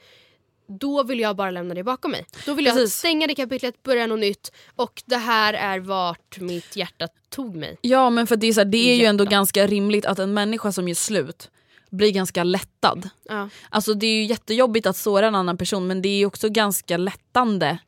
[0.67, 2.27] Då vill jag bara lämna det bakom mig.
[2.47, 2.99] Då vill jag Precis.
[2.99, 4.53] stänga det kapitlet, börja något nytt.
[4.77, 7.79] Och det här är vart mitt hjärta tog mig.
[7.81, 10.35] Ja men för det är, så här, det är ju ändå ganska rimligt att en
[10.35, 11.51] människa som gör slut
[11.91, 13.09] blir ganska lättad.
[13.29, 13.49] Ja.
[13.69, 16.97] Alltså det är ju jättejobbigt att såra en annan person men det är också ganska
[16.97, 17.79] lättande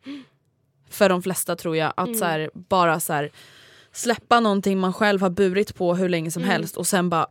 [0.90, 3.30] för de flesta tror jag att så här, bara så här,
[3.92, 7.26] släppa någonting man själv har burit på hur länge som helst och sen bara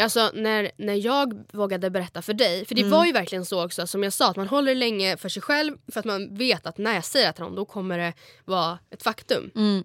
[0.00, 2.90] Alltså när, när jag vågade berätta för dig, för det Mm.
[2.90, 5.76] var ju verkligen så också som jag sa att man håller länge för sig själv
[5.92, 8.12] för att man vet att när jag säger det till honom då kommer det
[8.44, 9.50] vara ett faktum.
[9.54, 9.84] Mm.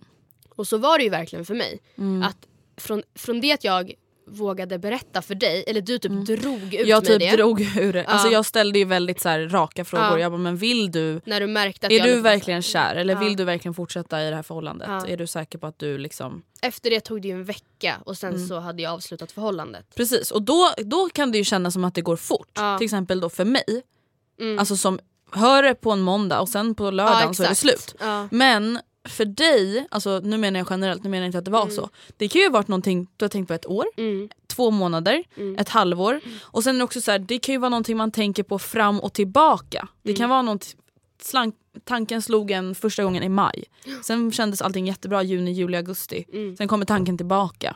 [0.50, 1.80] Och så var det ju verkligen för mig.
[2.24, 2.38] Att
[2.78, 3.94] från, från det att jag
[4.28, 6.88] vågade berätta för dig, eller du typ drog ut Mm.
[6.90, 7.36] jag mig typ det.
[7.36, 8.06] drog ur det.
[8.06, 8.34] Alltså Ja.
[8.34, 10.06] jag ställde ju väldigt så här, raka frågor.
[10.06, 10.20] Ja.
[10.20, 12.96] Jag bara, men vill du När du märkte att är jag du lite- verkligen kär
[12.96, 13.20] eller Ja.
[13.20, 14.90] vill du verkligen fortsätta i det här förhållandet?
[15.08, 18.18] Är du säker på att du liksom Efter det tog det ju en vecka och
[18.18, 18.48] sen Mm.
[18.48, 19.96] så hade jag avslutat förhållandet.
[19.96, 22.60] Precis och då, då kan det ju kännas som att det går fort.
[22.78, 23.82] Till exempel då för mig,
[24.40, 24.60] Mm.
[24.60, 25.00] alltså som
[25.32, 27.96] hör det på en måndag och sen på lördagen så är det slut.
[28.32, 28.80] Men
[29.10, 31.90] för dig, alltså nu menar jag generellt, nu menar jag inte att det var så.
[32.18, 34.30] Det kan ju ha varit någonting du har tänkt på ett år, Mm.
[34.48, 35.24] två månader,
[35.58, 36.20] ett halvår.
[36.42, 38.60] Och sen är det också så här, det kan ju vara någonting man tänker på
[38.60, 39.88] fram och tillbaka.
[40.04, 40.18] Det Mm.
[40.18, 40.76] kan vara något,
[41.22, 43.64] slank, tanken slog en första gången i maj.
[44.04, 46.26] Sen kändes allting jättebra juni, juli, augusti.
[46.34, 46.56] Mm.
[46.58, 47.76] Sen kommer tanken tillbaka.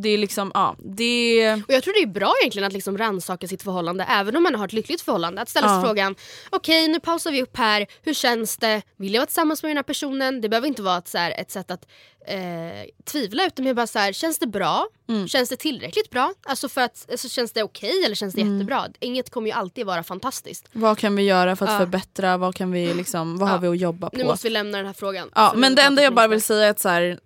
[0.00, 1.52] Det är liksom, ja, det...
[1.68, 4.54] Och jag tror det är bra egentligen att liksom rannsaka sitt förhållande även om man
[4.54, 5.42] har ett lyckligt förhållande.
[5.42, 5.82] Att ställa sig Ja.
[5.84, 6.14] frågan,
[6.50, 8.82] okej nu pausar vi upp här, hur känns det?
[8.96, 10.40] Vill jag vara tillsammans med den här personen?
[10.40, 11.86] Det behöver inte vara ett, så här, ett sätt att
[12.26, 12.36] eh,
[13.04, 14.86] tvivla utan mer bara så här, känns det bra?
[15.08, 15.28] Mm.
[15.28, 16.32] Känns det tillräckligt bra?
[16.46, 18.54] Alltså för att, alltså, känns det okej eller känns det Mm.
[18.54, 18.86] jättebra?
[19.00, 20.68] Inget kommer ju alltid vara fantastiskt.
[20.72, 21.78] Vad kan vi göra för att Ja.
[21.78, 22.36] förbättra?
[22.36, 23.52] Vad, kan vi liksom, vad Ja.
[23.52, 24.16] har vi att jobba på?
[24.16, 25.30] Nu måste vi lämna den här frågan.
[25.34, 27.18] Ja, men det enda jag bara vill säga är att så här,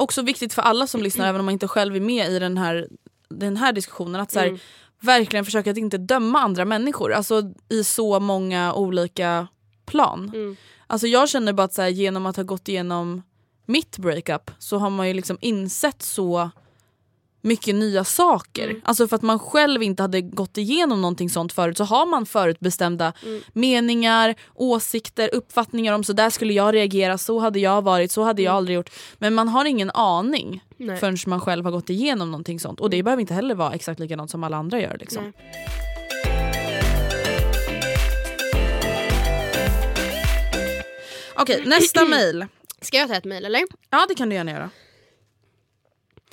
[0.00, 2.58] också viktigt för alla som lyssnar även om man inte själv är med i den
[2.58, 2.88] här,
[3.28, 4.58] den här diskussionen att så här, Mm.
[5.00, 9.48] verkligen försöka att inte döma andra människor alltså i så många olika
[9.86, 10.30] plan.
[10.34, 10.56] Mm.
[10.86, 13.22] Alltså jag känner bara att så här, genom att ha gått igenom
[13.66, 16.50] mitt breakup så har man ju liksom insett så
[17.40, 18.64] mycket nya saker.
[18.68, 18.80] Mm.
[18.84, 22.26] Alltså för att man själv inte hade gått igenom någonting sånt förut så har man
[22.26, 23.40] förutbestämda Mm.
[23.52, 28.42] meningar, åsikter, uppfattningar om så där skulle jag reagera, så hade jag varit, så hade
[28.42, 28.90] jag aldrig gjort.
[29.18, 30.86] Men man har ingen aning Mm.
[30.92, 30.96] Nej.
[31.00, 32.80] förrän man själv har gått igenom någonting sånt.
[32.80, 34.96] Och det behöver inte heller vara exakt likadant som alla andra gör.
[35.00, 35.22] Liksom.
[35.24, 35.32] Nej.
[41.36, 42.46] Okej, nästa mail.
[42.80, 43.62] Ska jag ta ett mejl eller?
[43.90, 44.70] Ja det kan du gärna göra.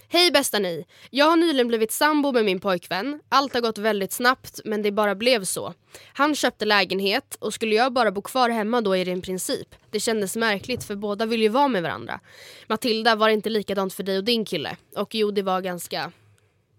[0.09, 0.85] Hej bästa ni!
[1.09, 3.19] Jag har nyligen blivit sambo med min pojkvän.
[3.29, 5.73] Allt har gått väldigt snabbt men det bara blev så.
[6.13, 9.75] Han köpte lägenhet och skulle jag bara bo kvar hemma då är det en princip.
[9.91, 12.19] Det kändes märkligt för båda vill ju vara med varandra.
[12.67, 14.77] Matilda, var det inte likadant för dig och din kille?
[14.95, 16.11] Och jo, det var ganska...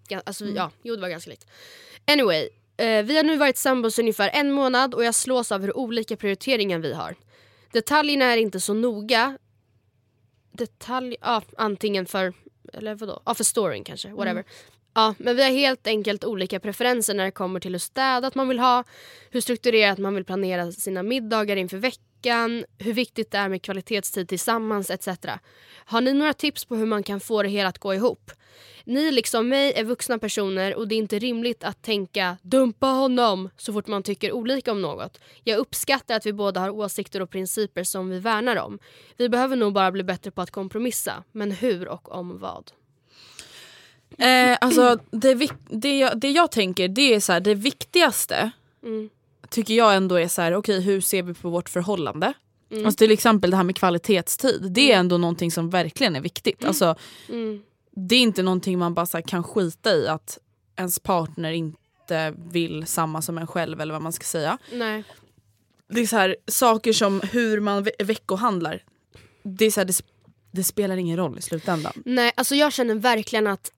[0.08, 1.46] ga- Alltså, ja, jo, det var ganska likt.
[2.06, 5.76] Anyway, eh, vi har nu varit sambos ungefär en månad och jag slås av hur
[5.76, 7.14] olika prioriteringar vi har.
[7.72, 9.38] Detaljerna är inte så noga.
[10.52, 11.16] Detalj...
[11.20, 12.32] Ja, antingen för...
[12.72, 13.22] Eller vadå?
[13.26, 14.08] Ja, för storyn kanske.
[14.12, 14.44] Whatever.
[14.94, 18.48] Ja, men vi har helt enkelt olika preferenser när det kommer till hur städat man
[18.48, 18.84] vill ha,
[19.30, 22.04] hur strukturerat man vill planera sina middagar inför veckan,
[22.78, 25.08] hur viktigt det är med kvalitetstid tillsammans etc.
[25.84, 28.30] Har ni några tips på hur man kan få det hela att gå ihop?
[28.84, 33.50] Ni liksom mig är vuxna personer och det är inte rimligt att tänka “dumpa honom”
[33.56, 35.20] så fort man tycker olika om något.
[35.44, 38.78] Jag uppskattar att vi båda har åsikter och principer som vi värnar om.
[39.16, 42.72] Vi behöver nog bara bli bättre på att kompromissa, men hur och om vad?
[44.18, 48.50] Eh, alltså, det, det, jag, det jag tänker det är så här, det viktigaste
[48.82, 49.08] Mm.
[49.50, 52.32] Tycker jag ändå är så här, okej hur ser vi på vårt förhållande?
[52.84, 54.72] Alltså till exempel det här med kvalitetstid.
[54.72, 56.64] Det är ändå någonting som verkligen är viktigt.
[56.64, 56.94] Alltså,
[57.28, 57.62] Mm.
[57.96, 60.38] det är inte någonting man bara här kan skita i att
[60.76, 64.58] ens partner inte vill samma som en själv eller vad man ska säga.
[64.72, 65.04] Nej.
[65.88, 68.82] Det är så här, saker som hur man ve- veckohandlar.
[69.42, 70.02] Det, är så här, det,
[70.50, 71.92] det spelar ingen roll i slutändan.
[72.04, 73.72] Nej, alltså jag känner verkligen att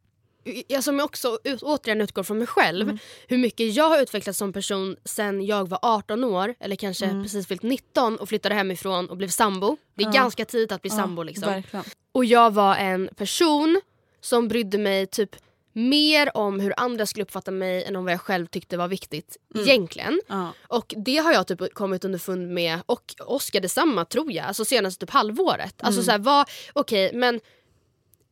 [0.69, 2.99] jag som jag också återigen utgår från mig själv, Mm.
[3.29, 7.23] hur mycket jag har utvecklats som person sen jag var 18 år eller kanske Mm.
[7.23, 9.77] precis fyllt 19 och flyttade hemifrån och blev sambo.
[9.95, 10.13] Det är Ja.
[10.13, 11.49] ganska tidigt att bli sambo liksom.
[11.53, 11.85] Verkligen.
[12.13, 13.81] Och jag var en person
[14.21, 15.37] som brydde mig typ
[15.73, 19.37] mer om hur andra skulle uppfatta mig än om vad jag själv tyckte var viktigt
[19.55, 19.69] Mm.
[19.69, 20.21] egentligen.
[20.29, 20.53] Ja.
[20.69, 25.07] Och det har jag typ kommit underfund med och Oscar detsamma tror jag, alltså senaste
[25.07, 25.75] typ halvåret.
[25.83, 27.41] Alltså så här, vad, okej men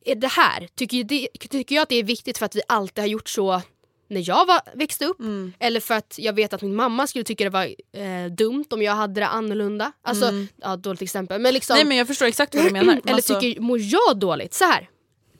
[0.05, 3.03] är det här, tycker, det, tycker jag att det är viktigt för att vi alltid
[3.03, 3.63] har gjort så
[4.09, 5.21] när jag var, växte upp?
[5.21, 5.53] Mm.
[5.59, 8.83] Eller för att jag vet att min mamma skulle tycka det var eh, dumt om
[8.83, 9.93] jag hade det annorlunda?
[10.03, 10.31] Alltså,
[10.63, 11.85] ja dåligt exempel men liksom Mm.
[11.85, 12.93] Nej men jag förstår exakt vad du menar.
[13.05, 14.55] eller Alltså, tycker, mår jag dåligt?
[14.55, 14.89] Så här.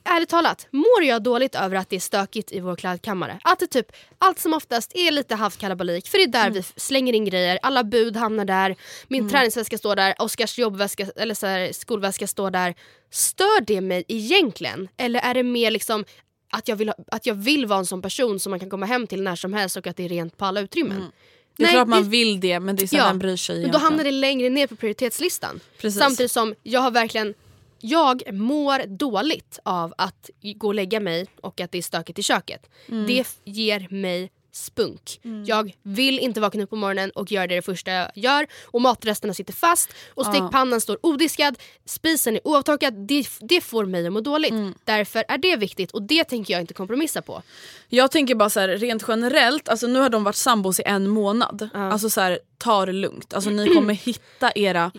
[0.03, 3.39] Ärligt talat, mår jag dåligt över att det är stökigt i vår klädkammare?
[3.43, 6.53] Att det typ allt som oftast är lite halvt kalabalik för det är där Mm.
[6.53, 8.75] vi slänger in grejer, alla bud hamnar där,
[9.07, 12.75] min träningsväska står där, Oskars jobbväska eller så här, skolväska står där.
[13.11, 14.87] Stör det mig egentligen?
[14.97, 16.05] Eller är det mer liksom
[16.51, 19.07] att jag, vill att jag vill vara en sån person som man kan komma hem
[19.07, 20.97] till när som helst och att det är rent på alla utrymmen?
[20.97, 21.11] Mm.
[21.57, 23.55] det är Nej, klart man det- vill det men det är så Ja, bryr sig
[23.55, 23.83] Men då egentligen?
[23.85, 25.59] hamnar det längre ner på prioritetslistan.
[25.77, 25.99] Precis.
[25.99, 27.33] Samtidigt som jag har verkligen
[27.81, 32.23] jag mår dåligt av att gå och lägga mig och att det är stökigt i
[32.23, 32.69] köket.
[32.89, 33.07] Mm.
[33.07, 35.19] Det ger mig spunk.
[35.45, 38.81] Jag vill inte vakna upp på morgonen och göra det, det första jag gör och
[38.81, 42.93] matresterna sitter fast och stekpannan står odiskad, spisen är oavtorkad.
[43.07, 44.51] Det, det får mig att må dåligt.
[44.51, 44.73] Mm.
[44.83, 47.41] Därför är det viktigt och det tänker jag inte kompromissa på.
[47.87, 51.09] Jag tänker bara så här, rent generellt, alltså nu har de varit sambos i en
[51.09, 51.69] månad.
[51.73, 53.33] Alltså så här, ta det lugnt.
[53.33, 54.91] Alltså ni kommer hitta era,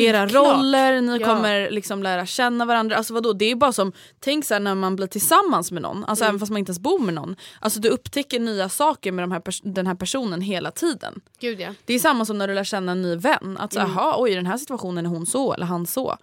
[0.00, 1.26] era roller, ni Ja.
[1.26, 2.96] kommer liksom lära känna varandra.
[2.96, 6.04] Alltså vadå, det är bara som, tänk så här, när man blir tillsammans med någon,
[6.04, 6.30] alltså Mm.
[6.30, 7.36] även fast man inte ens bor med någon.
[7.60, 9.42] Alltså du upptäcker nya saker med de här
[9.74, 11.20] den här personen hela tiden.
[11.40, 11.74] Gud ja.
[11.84, 13.56] Det är samma som när du lär känna en ny vän.
[13.60, 13.90] Att så, Mm.
[13.92, 16.16] aha, oj i den här situationen är hon så eller han så.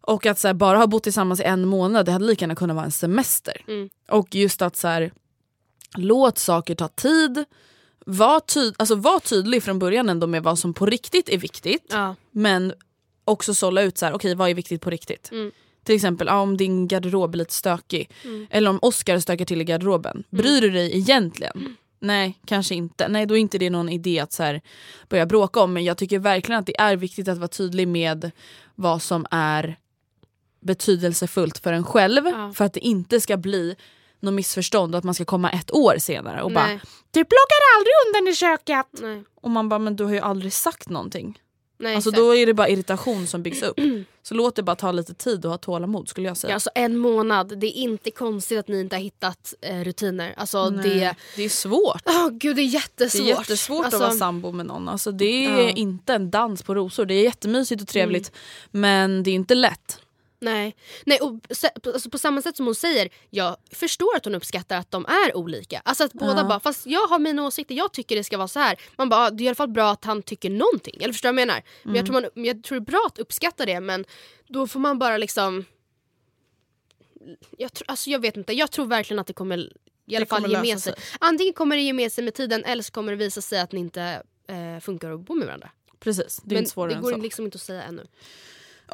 [0.00, 2.54] Och att så här, bara ha bott tillsammans i en månad, det hade lika gärna
[2.54, 3.64] kunnat vara en semester.
[3.68, 3.88] Mm.
[4.08, 5.12] Och just att så här,
[5.96, 7.44] låt saker ta tid.
[8.06, 11.86] Var, ty- alltså, var tydlig från början ändå med vad som på riktigt är viktigt.
[11.90, 12.14] Ja.
[12.30, 12.72] Men
[13.24, 15.28] också sålla ut så här, okej vad är viktigt på riktigt.
[15.32, 15.50] Mm.
[15.84, 18.10] Till exempel ja, om din garderob är lite stökig.
[18.50, 20.24] Eller om Oscar stökar till i garderoben.
[20.30, 21.76] Bryr du dig egentligen?
[22.02, 23.08] Nej, kanske inte.
[23.08, 24.60] Nej, då är inte det någon idé att så här,
[25.08, 25.72] börja bråka om.
[25.72, 28.30] Men jag tycker verkligen att det är viktigt att vara tydlig med
[28.74, 29.76] vad som är
[30.60, 32.26] betydelsefullt för en själv.
[32.26, 32.52] Ja.
[32.54, 33.76] För att det inte ska bli
[34.20, 36.80] något missförstånd och att man ska komma ett år senare och bara Nej.
[37.10, 38.86] Du plockar aldrig undan i köket!
[38.92, 39.24] Nej.
[39.34, 41.38] Och man bara men du har ju aldrig sagt någonting.
[41.82, 42.20] Nej, Alltså exakt.
[42.22, 43.80] då är det bara irritation som byggs upp.
[44.22, 46.50] Så låt det bara ta lite tid och ha tålamod skulle jag säga.
[46.50, 50.34] Ja, alltså en månad, det är inte konstigt att ni inte har hittat eh, rutiner.
[50.36, 51.14] Alltså Nej, det...
[51.36, 52.02] det är svårt.
[52.06, 53.22] Åh gud det är Det jättesvårt.
[53.22, 54.88] är jättesvårt alltså, att vara sambo med någon.
[54.88, 55.70] Alltså det är Ja.
[55.70, 57.06] inte en dans på rosor.
[57.06, 58.32] Det är jättemysigt och trevligt
[58.70, 59.98] men det är inte lätt.
[60.42, 60.76] Nej,
[61.06, 61.40] nej och,
[61.84, 65.36] alltså, på samma sätt som hon säger, jag förstår att hon uppskattar att de är
[65.36, 65.82] olika.
[65.84, 66.44] Alltså att båda Ja.
[66.44, 68.80] bara, fast jag har mina åsikter, jag tycker det ska vara så här.
[68.96, 70.96] Man bara, det är i alla fall bra att han tycker någonting.
[71.02, 71.62] Eller förstår du vad jag menar?
[71.82, 72.30] Men jag, tror Mm.
[72.34, 74.04] man, jag tror det är bra att uppskatta det men
[74.48, 75.64] då får man bara liksom...
[77.58, 80.26] Jag, tror- alltså, jag vet inte, jag tror verkligen att det kommer i alla Det
[80.26, 80.94] fall ge med sig.
[81.20, 83.72] Antingen kommer det ge med sig med tiden eller så kommer det visa sig att
[83.72, 85.70] ni inte eh, funkar att bo med varandra.
[86.00, 87.16] Precis, det är Men inte svårare det än går så.
[87.16, 88.06] liksom inte att säga ännu.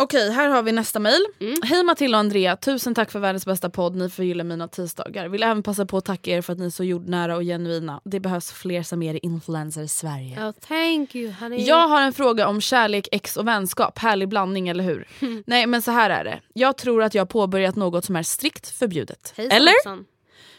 [0.01, 1.27] Okej, här har vi nästa mejl.
[1.41, 1.61] Mm.
[1.63, 3.97] Hej Matilda och Andrea, tusen tack för världens bästa podd.
[3.97, 5.29] Ni förgyller mina tisdagar.
[5.29, 8.01] Vill även passa på att tacka er för att ni är så jordnära och genuina.
[8.05, 10.47] Det behövs fler som er influencers i Sverige.
[10.47, 11.65] Oh, thank you honey.
[11.65, 13.99] Jag har en fråga om kärlek, ex och vänskap.
[13.99, 15.09] Härlig blandning, eller hur?
[15.47, 16.41] Nej men så här är det.
[16.53, 19.35] Jag tror att jag har påbörjat något som är strikt förbjudet.
[19.37, 19.75] Hejsan, eller?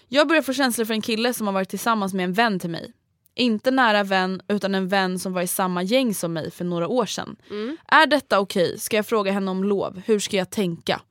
[0.07, 2.69] Jag börjar få känslor för en kille som har varit tillsammans med en vän till
[2.69, 2.93] mig.
[3.39, 6.87] Inte nära vän utan en vän som var i samma gäng som mig för några
[6.87, 7.35] år sedan.
[7.49, 7.77] Mm.
[7.87, 8.79] Är detta okej?
[8.79, 10.01] Ska jag fråga henne om lov?
[10.05, 11.01] Hur ska jag tänka?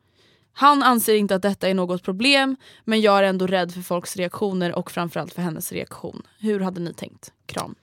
[0.53, 4.17] Han anser inte att detta är något problem men jag är ändå rädd för folks
[4.17, 6.23] reaktioner och framförallt för hennes reaktion.
[6.39, 7.33] Hur hade ni tänkt?
[7.47, 7.75] Kram.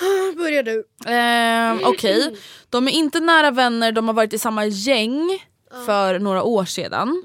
[0.36, 0.84] Börjar du.
[1.06, 2.36] Ehm, Okej,
[2.70, 5.44] de är inte nära vänner, de har varit i samma gäng
[5.86, 7.22] för några år sedan.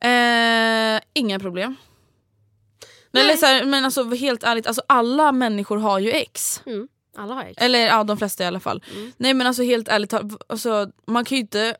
[0.00, 1.76] Eh, inga problem.
[3.12, 3.22] Nej.
[3.24, 6.62] Eller så här, men alltså helt ärligt, alltså, alla människor har ju ex.
[6.66, 6.88] Mm.
[7.16, 7.62] Alla har ex.
[7.62, 8.84] Eller ja, de flesta i alla fall.
[9.16, 10.14] Nej men alltså helt ärligt,
[10.46, 11.76] alltså, man kan ju inte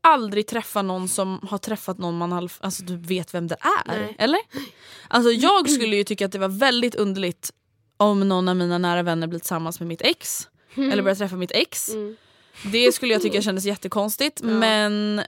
[0.00, 3.86] aldrig träffa någon som har träffat någon man halv, alltså, du vet vem det är.
[3.86, 4.16] Nej.
[4.18, 4.40] Eller?
[5.08, 7.52] Alltså jag skulle ju tycka att det var väldigt underligt
[7.96, 10.48] om någon av mina nära vänner blir tillsammans med mitt ex.
[10.74, 11.88] eller börja träffa mitt ex.
[11.88, 12.16] Mm.
[12.72, 14.48] Det skulle jag tycka kändes jättekonstigt Ja.
[14.48, 15.22] men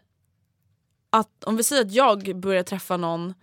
[1.10, 3.34] att om vi säger att jag börjar träffa någon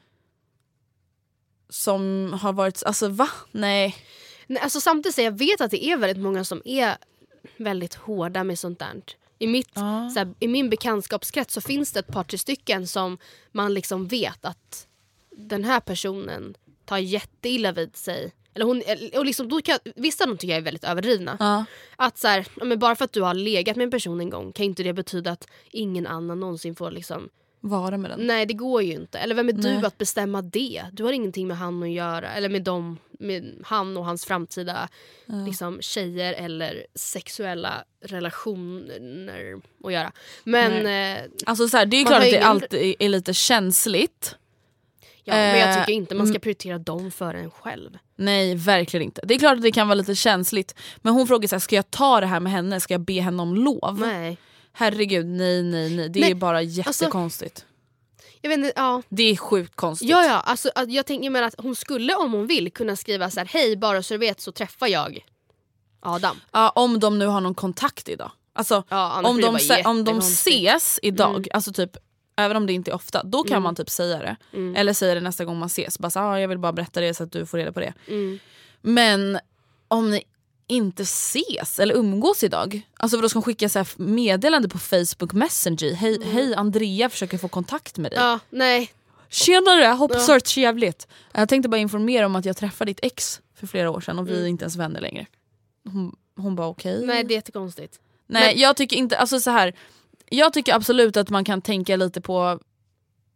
[1.69, 3.29] som har varit, alltså va?
[3.51, 3.95] Nej.
[4.47, 6.97] Nej, alltså samtidigt så jag vet att det är väldigt många som är
[7.57, 9.03] väldigt hårda med sånt där.
[9.39, 10.09] I, mitt, Ja.
[10.13, 13.17] så här, I min bekantskapskrets så finns det ett par tre stycken som
[13.51, 14.87] man liksom vet att
[15.31, 18.33] den här personen tar jätteilla vid sig.
[18.53, 18.81] Eller hon,
[19.17, 21.37] och liksom, då kan, vissa av dem tycker jag är väldigt överdrivna.
[21.39, 21.65] Ja.
[21.95, 24.51] Att så här, men bara för att du har legat med en person en gång
[24.51, 27.29] kan inte det betyda att ingen annan någonsin får liksom
[27.69, 28.27] Vara med den.
[28.27, 29.19] Nej det går ju inte.
[29.19, 29.77] Eller vem är Nej.
[29.81, 30.83] du att bestämma det?
[30.91, 32.31] Du har ingenting med han att göra.
[32.31, 34.89] Eller med dem, med han och hans framtida
[35.45, 40.11] liksom, tjejer eller sexuella relationer att göra.
[40.43, 40.85] Men,
[41.17, 44.35] eh, Alltså så här, det är klart att det alltid är lite känsligt.
[45.23, 47.97] ja, men jag Eh, tycker inte man ska prioritera dem före en själv.
[48.15, 49.21] Nej verkligen inte.
[49.23, 50.75] Det är klart att det kan vara lite känsligt.
[50.97, 52.79] Men hon frågar så här, ska jag ta det här med henne?
[52.79, 53.99] Ska jag be henne om lov?
[53.99, 54.37] Nej.
[54.75, 56.09] Herregud nej nej nej.
[56.09, 57.65] Det Nej, är bara jättekonstigt.
[58.41, 59.01] Jag vet inte, ja.
[59.09, 60.09] det är sjukt konstigt.
[60.09, 63.39] Ja, ja, alltså, jag tänker mig att hon skulle om hon vill kunna skriva så
[63.39, 65.25] här: hej bara så du vet så träffar jag
[65.99, 66.37] Adam.
[66.51, 68.31] Ja, om de nu har någon kontakt idag.
[68.53, 69.47] Alltså, Ja, om, de,
[69.85, 71.43] om de ses idag, Mm.
[71.53, 71.97] alltså typ
[72.37, 73.63] Även om det inte är ofta, då kan Mm.
[73.63, 74.35] man typ säga det.
[74.53, 74.75] Mm.
[74.75, 75.99] Eller säga det nästa gång man ses.
[75.99, 77.93] Bara så, ah, jag vill bara berätta det så att du får reda på det.
[78.07, 78.39] Mm.
[78.81, 79.39] Men
[79.87, 80.23] om ni
[80.67, 85.93] inte ses eller umgås idag, alltså vadå ska hon skicka så meddelande på Facebook Messenger?
[85.93, 88.17] Hej, hej Andrea försöker få kontakt med dig.
[88.19, 88.29] Mm.
[88.29, 88.91] Ja, nej.
[89.29, 90.39] Tjenare, hoppas Ja.
[90.39, 91.07] trevligt.
[91.33, 94.27] Jag tänkte bara informera om att jag träffade ditt ex för flera år sedan och
[94.27, 94.43] vi Mm.
[94.43, 95.25] är inte ens vänner längre.
[95.91, 97.05] Hon, hon bara okej.
[97.05, 97.99] nej det är jättekonstigt.
[98.27, 99.73] Nej Men- jag tycker inte, alltså så här.
[100.29, 102.59] Jag tycker absolut att man kan tänka lite på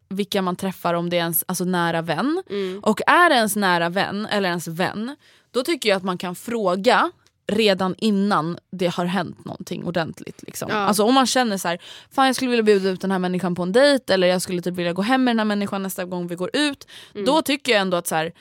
[0.09, 2.43] vilka man träffar om det är ens alltså, nära vän.
[2.49, 2.79] Mm.
[2.83, 5.15] Och är det ens nära vän eller ens vän,
[5.51, 7.11] då tycker jag att man kan fråga
[7.51, 10.43] redan innan det har hänt någonting ordentligt.
[10.43, 10.69] Liksom.
[10.69, 10.75] Ja.
[10.75, 11.79] Alltså om man känner så här,
[12.11, 14.61] fan jag skulle vilja bjuda ut den här människan på en dejt eller jag skulle
[14.61, 16.87] typ vilja gå hem med den här människan nästa gång vi går ut.
[17.13, 17.25] Mm.
[17.25, 18.33] Då tycker jag ändå att så här,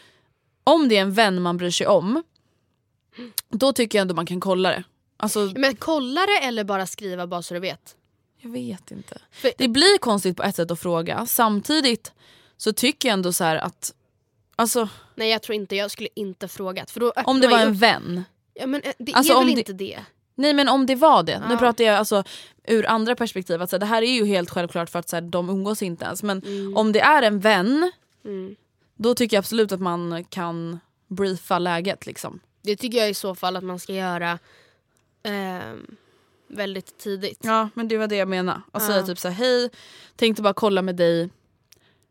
[0.64, 2.22] om det är en vän man bryr sig om,
[3.50, 4.84] då tycker jag ändå man kan kolla det.
[5.16, 7.96] Alltså, Men kolla det eller bara skriva bara så du vet.
[8.40, 9.18] jag vet inte.
[9.30, 11.26] För- Det blir konstigt på ett sätt att fråga.
[11.26, 12.12] Samtidigt
[12.56, 13.94] så tycker jag ändå så att
[14.56, 16.90] alltså, Nej jag tror inte, jag skulle inte frågat.
[16.90, 18.24] För då om det var en upp- vän.
[18.58, 20.00] Ja, men eh, det Alltså, är väl det- inte det?
[20.34, 21.38] Nej men om det var det.
[21.38, 21.58] Nu Ja.
[21.58, 22.24] pratar jag alltså
[22.64, 23.62] ur andra perspektiv.
[23.62, 25.82] Att, så här, det här är ju helt självklart för att så här, de umgås
[25.82, 26.22] inte ens.
[26.22, 26.42] Men
[26.76, 27.92] om det är en vän,
[28.24, 28.56] Mm.
[28.94, 32.06] då tycker jag absolut att man kan briefa läget.
[32.06, 32.40] Liksom.
[32.62, 34.38] Det tycker jag i så fall att man ska göra
[35.22, 35.96] ehm,
[36.48, 37.38] väldigt tidigt.
[37.42, 38.60] Ja men det var det jag menade.
[38.72, 38.86] Och Ja.
[38.86, 39.70] säga typ så här, hej,
[40.16, 41.30] tänkte bara kolla med dig.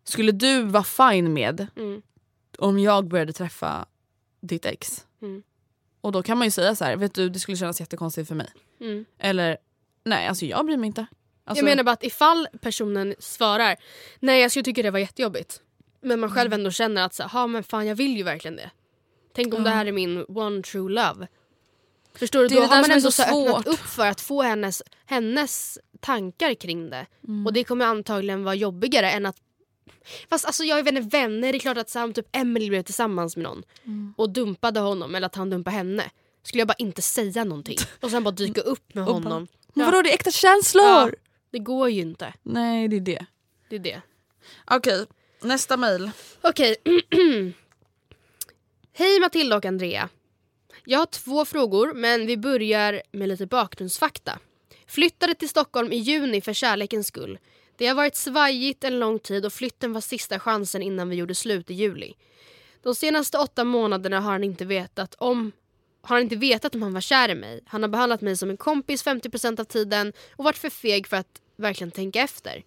[0.03, 2.01] Skulle du vara fine med Mm.
[2.57, 3.85] om jag började träffa
[4.41, 5.05] ditt ex?
[6.07, 6.09] Mm.
[6.09, 8.35] Och då kan man ju säga så här, vet du det skulle kännas jättekonstigt för
[8.35, 8.47] mig.
[8.81, 9.05] Mm.
[9.19, 9.57] Eller
[10.05, 11.05] nej alltså jag bryr mig inte.
[11.45, 13.75] Alltså, jag menar bara att ifall personen svarar
[14.19, 15.61] nej jag skulle tycka det var jättejobbigt.
[16.01, 16.35] Men man Mm.
[16.35, 18.71] själv ändå känner att så, "Ha, men fan jag vill ju verkligen det.
[19.35, 21.27] Tänk om det här är min one true love.
[22.15, 22.47] Förstår du?
[22.47, 23.67] Det Då har man ändå så så öppnat svårt.
[23.67, 27.05] upp för att få hennes, hennes tankar kring det.
[27.27, 27.45] Mm.
[27.45, 29.35] Och det kommer antagligen vara jobbigare än att
[30.29, 33.35] Fast alltså jag vet inte, vänner, det är klart att om typ Emily blev tillsammans
[33.37, 34.13] med någon Mm.
[34.17, 36.03] och dumpade honom eller att han dumpade henne.
[36.43, 39.47] Skulle jag bara inte säga någonting och sen bara dyka upp med Och bara, honom.
[39.73, 40.83] Men vadå det är äkta känslor?
[40.85, 41.09] Ja.
[41.51, 42.33] Det går ju inte.
[42.43, 43.25] Nej det är det.
[43.69, 44.01] Det är det.
[44.65, 45.05] Okej,
[45.41, 46.11] nästa mail.
[46.41, 46.75] Okej.
[48.93, 50.09] Hej Matilda och Andrea.
[50.85, 54.39] Jag har två frågor men vi börjar med lite bakgrundsfakta.
[54.87, 57.39] Flyttade till Stockholm i juni för kärlekens skull.
[57.77, 61.35] Det har varit svajigt en lång tid och flytten var sista chansen innan vi gjorde
[61.35, 62.13] slut i juli.
[62.83, 65.51] De senaste åtta månaderna har han inte vetat om
[66.01, 67.61] har han inte vetat om han var kär i mig.
[67.65, 71.17] Han har behandlat mig som en kompis 50% av tiden och varit för feg för
[71.17, 72.63] att verkligen tänka efter.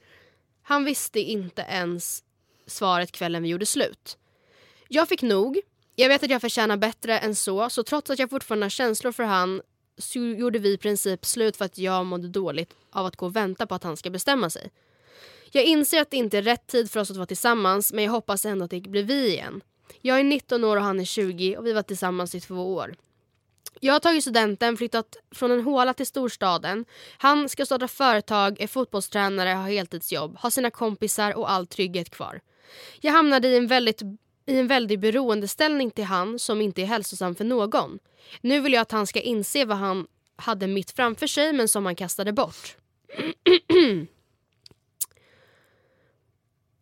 [0.62, 2.22] Han visste inte ens
[2.66, 4.18] svaret kvällen vi gjorde slut.
[4.88, 5.60] Jag fick nog.
[5.96, 9.12] Jag vet att jag förtjänar bättre än så, så trots att jag fortfarande har känslor
[9.12, 9.62] för han
[9.98, 13.36] så gjorde vi i princip slut för att jag mådde dåligt av att gå och
[13.36, 14.70] vänta på att han ska bestämma sig.
[15.50, 18.12] Jag inser att det inte är rätt tid för oss att vara tillsammans men jag
[18.12, 19.60] hoppas ändå att det blir vi igen.
[20.00, 22.94] Jag är 19 år och han är 20 och vi var tillsammans i två år.
[23.80, 26.84] Jag har tagit studenten, flyttat från en håla till storstaden.
[27.18, 32.40] Han ska starta företag, är fotbollstränare, har heltidsjobb, har sina kompisar och all trygghet kvar.
[33.00, 34.02] Jag hamnade i en väldigt
[34.46, 37.98] i en väldig beroendeställning till han som inte är hälsosam för någon.
[38.40, 41.86] Nu vill jag att han ska inse vad han hade mitt framför sig men som
[41.86, 42.76] han kastade bort.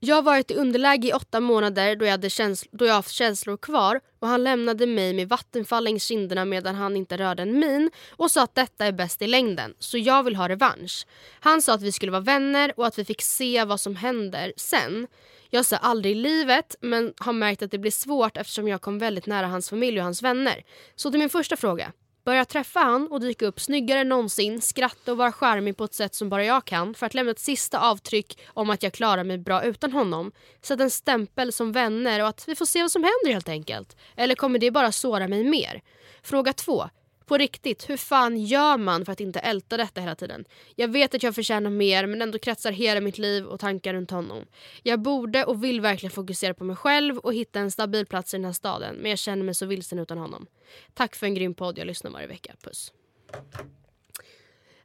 [0.01, 3.11] Jag har varit i underläge i åtta månader då jag, hade känsl- då jag haft
[3.11, 7.59] känslor kvar och han lämnade mig med vattenfall längs kinderna medan han inte rörde en
[7.59, 11.07] min och sa att detta är bäst i längden, så jag vill ha revansch.
[11.41, 14.53] Han sa att vi skulle vara vänner och att vi fick se vad som händer
[14.57, 15.07] sen.
[15.51, 18.99] Jag sa aldrig i livet men har märkt att det blir svårt eftersom jag kom
[18.99, 20.63] väldigt nära hans familj och hans vänner.
[20.97, 21.93] Så till min första fråga.
[22.29, 25.95] Börja träffa han och dyka upp snyggare än någonsin, skratta och vara charmig på ett
[25.95, 29.25] sätt som bara jag kan för att lämna ett sista avtryck om att jag klarar
[29.25, 30.33] mig bra utan honom.
[30.63, 33.97] Sätta en stämpel som vänner och att vi får se vad som händer helt enkelt.
[34.17, 35.83] Eller kommer det bara såra mig mer?
[36.23, 36.89] Fråga två.
[37.29, 40.45] På riktigt, hur fan gör man för att inte älta detta hela tiden?
[40.75, 44.11] Jag vet att jag förtjänar mer men ändå kretsar hela mitt liv och tankar runt
[44.11, 44.45] honom.
[44.83, 48.37] Jag borde och vill verkligen fokusera på mig själv och hitta en stabil plats i
[48.37, 50.47] den här staden men jag känner mig så vilsen utan honom.
[50.95, 52.55] Tack för en grym podd, jag lyssnar varje vecka.
[52.63, 52.93] Puss.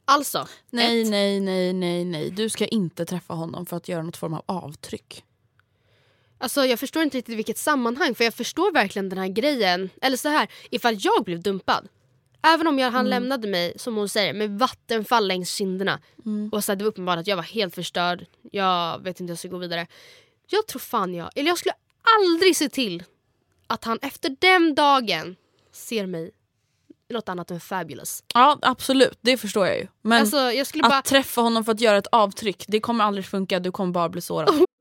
[0.05, 2.29] Alltså, Nej, ett, nej, nej, nej, nej.
[2.31, 5.23] Du ska inte träffa honom för att göra något form av avtryck.
[6.37, 9.89] alltså jag förstår inte riktigt vilket sammanhang för jag förstår verkligen den här grejen.
[10.01, 11.87] Eller så här, ifall jag blev dumpad.
[12.45, 15.99] Även om jag, han lämnade mig, som hon säger, med vattenfall längs kinderna.
[16.51, 18.25] Och så här, det var uppenbart att jag var helt förstörd.
[18.51, 19.87] Jag vet inte hur jag ska gå vidare.
[20.49, 21.73] Jag tror fan jag, eller jag skulle
[22.19, 23.03] aldrig se till
[23.67, 25.35] att han efter den dagen
[25.71, 26.31] ser mig
[27.09, 28.23] något annat än fabulous.
[28.33, 29.17] Ja, absolut.
[29.21, 29.87] Det förstår jag ju.
[30.01, 31.01] Men Alltså jag skulle att bara...
[31.01, 33.59] träffa honom för att göra ett avtryck, det kommer aldrig funka.
[33.59, 34.49] Du kommer bara bli sårad.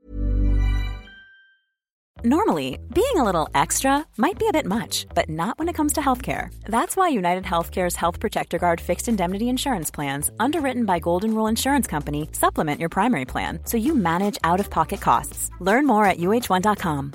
[2.25, 5.95] Normally, being a little extra might be a bit much, but not when it comes
[5.95, 6.55] to healthcare.
[6.67, 11.49] That's why United Healthcare's Health Protector Guard fixed indemnity insurance plans, underwritten by Golden Rule
[11.49, 15.51] Insurance Company, supplement your primary plan so you manage out of pocket costs.
[15.59, 17.13] Learn more at uh1.com.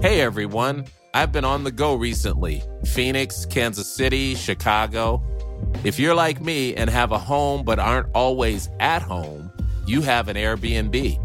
[0.00, 5.20] Hey everyone, I've been on the go recently Phoenix, Kansas City, Chicago.
[5.82, 9.50] If you're like me and have a home but aren't always at home,
[9.86, 11.23] you have an Airbnb.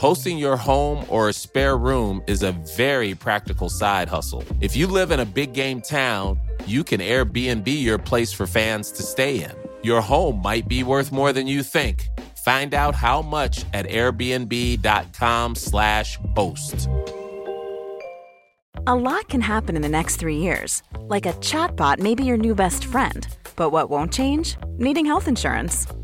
[0.00, 4.42] Hosting your home or a spare room is a very practical side hustle.
[4.62, 8.90] If you live in a big game town, you can Airbnb your place for fans
[8.92, 9.52] to stay in.
[9.82, 12.08] Your home might be worth more than you think.
[12.46, 16.88] Find out how much at airbnb.com/slash host.
[18.86, 20.82] A lot can happen in the next three years.
[21.10, 23.28] Like a chatbot may be your new best friend.
[23.54, 24.56] But what won't change?
[24.78, 25.86] Needing health insurance.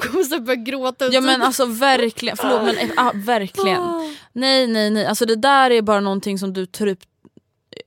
[0.08, 1.08] kommer så börja gråta.
[1.12, 3.82] Ja men alltså verkligen, förlåt men eh, ah, verkligen.
[4.32, 7.00] Nej nej nej, alltså det där är bara någonting som du tar upp,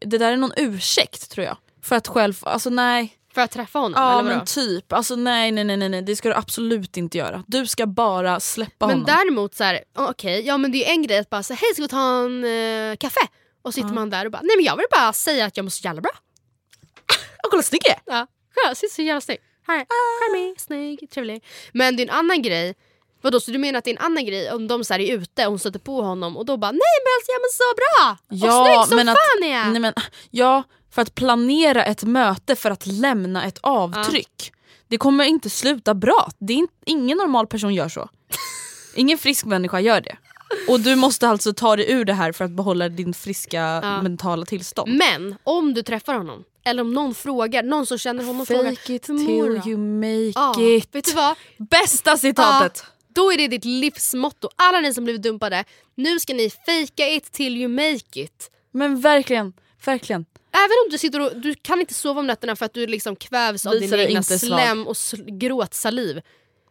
[0.05, 1.57] det där är någon ursäkt tror jag.
[1.82, 3.18] För att själv, alltså nej.
[3.34, 4.01] För att träffa honom?
[4.01, 4.36] Ja eller vadå?
[4.36, 7.43] men typ, alltså nej nej nej nej det ska du absolut inte göra.
[7.47, 9.16] Du ska bara släppa Men honom.
[9.16, 11.82] däremot så här, okej, ja men det är en grej att bara säga hej ska
[11.82, 13.20] vi ta en eh, kaffe?
[13.61, 15.70] Och sitter man där och bara, nej men jag vill bara säga att jag mår
[15.70, 16.11] så jävla bra.
[17.43, 18.01] Och kolla snygg jag är.
[18.05, 18.28] Ja,
[18.68, 19.39] jag ser så jävla snygg.
[19.68, 19.86] Här,
[20.20, 21.43] charmig, snygg, trevlig.
[21.72, 22.76] Men det är en annan grej.
[23.22, 25.14] Vadå, så du menar att det är en annan grej om de så här är
[25.14, 27.76] ute och hon stöter på honom och då bara nej men alltså jag mår så
[27.76, 28.18] bra!
[28.30, 29.72] och snygg som men att, fan är jag!
[29.72, 29.93] nej, men,
[30.32, 34.51] ja, för att planera ett möte för att lämna ett avtryck.
[34.88, 36.30] Det kommer inte sluta bra.
[36.39, 38.09] Det är in, ingen normal person gör så.
[38.95, 40.18] Ingen frisk människa gör det.
[40.67, 44.45] Och du måste alltså ta dig ur det här för att behålla din friska mentala
[44.45, 44.93] tillstånd.
[44.97, 48.93] Men om du träffar honom, eller om någon frågar, någon som känner honom frågar Fake
[48.93, 50.95] it "Hur mår till du?" you make Ja, it.
[50.95, 51.35] Vet du vad?
[51.57, 52.83] Bästa citatet!
[53.15, 54.49] Då är det ditt livsmotto.
[54.55, 55.63] Alla ni som blivit dumpade,
[55.95, 58.51] nu ska ni fake it till you make it.
[58.71, 59.53] Men verkligen,
[59.85, 60.25] verkligen.
[60.51, 63.15] Även om du sitter och du kan inte sova om nätterna för att du liksom
[63.15, 66.21] kvävs av Visa din egna slem och sl- gråtsaliv.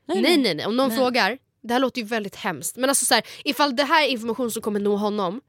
[0.09, 3.15] Nej nej nej, om någon frågar, det här låter ju väldigt hemskt men alltså så
[3.15, 5.41] här, ifall det här är information som kommer nå honom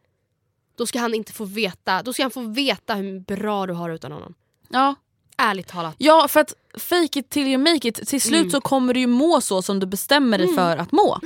[0.77, 3.89] då ska han inte få veta, då ska han få veta hur bra du har
[3.89, 4.33] utan honom.
[4.69, 4.95] Ja.
[5.37, 5.95] Ärligt talat.
[5.97, 8.51] ja, för att fake it till you make it, till slut Mm.
[8.51, 11.19] så kommer du ju må så som du bestämmer dig för att må.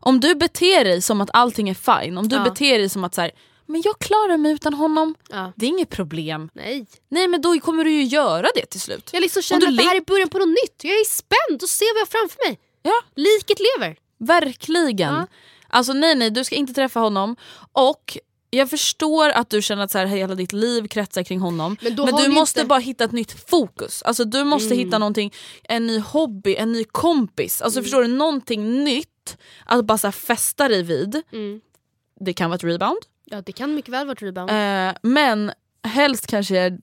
[0.00, 2.44] Om du beter dig som att allting är fine, om du Ja.
[2.44, 3.30] beter dig som att så här,
[3.66, 5.52] men jag klarar mig utan honom, Ja.
[5.56, 6.50] det är inget problem.
[6.54, 6.86] Nej.
[7.08, 9.10] Nej men då kommer du ju göra det till slut.
[9.12, 10.84] Jag liksom Om känner att det här är början på något nytt.
[10.84, 12.58] Jag är spänd och ser vad jag har framför mig.
[12.82, 13.96] Ja, Liket lever.
[14.26, 15.14] Verkligen.
[15.14, 15.26] Ja.
[15.68, 17.36] Alltså nej nej, du ska inte träffa honom.
[17.72, 18.18] Och
[18.50, 21.76] jag förstår att du känner att så här, hela ditt liv kretsar kring honom.
[21.82, 24.02] Men Men, du måste inte- bara hitta ett nytt fokus.
[24.02, 24.78] Alltså du måste Mm.
[24.86, 25.32] hitta någonting,
[25.64, 27.62] en ny hobby, en ny kompis.
[27.62, 27.84] Alltså Mm.
[27.84, 31.22] förstår du, någonting nytt att bara så här, fästa dig vid.
[31.32, 31.60] Mm.
[32.20, 32.98] Det kan vara ett rebound.
[33.24, 34.50] Ja det kan mycket väl vara ett rebound.
[34.50, 35.52] Eh, men
[35.84, 36.78] helst kanske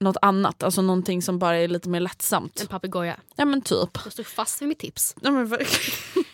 [0.00, 2.60] något annat, alltså någonting som bara är lite mer lättsamt.
[2.60, 3.16] En papegoja.
[3.36, 3.98] Ja men typ.
[4.04, 5.14] Jag står fast vid mitt tips.
[5.20, 6.24] Ja, men verkligen.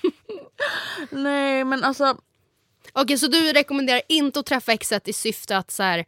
[1.11, 2.17] Nej men alltså,
[2.93, 6.05] Okej så du rekommenderar inte att träffa exet i syfte att så här,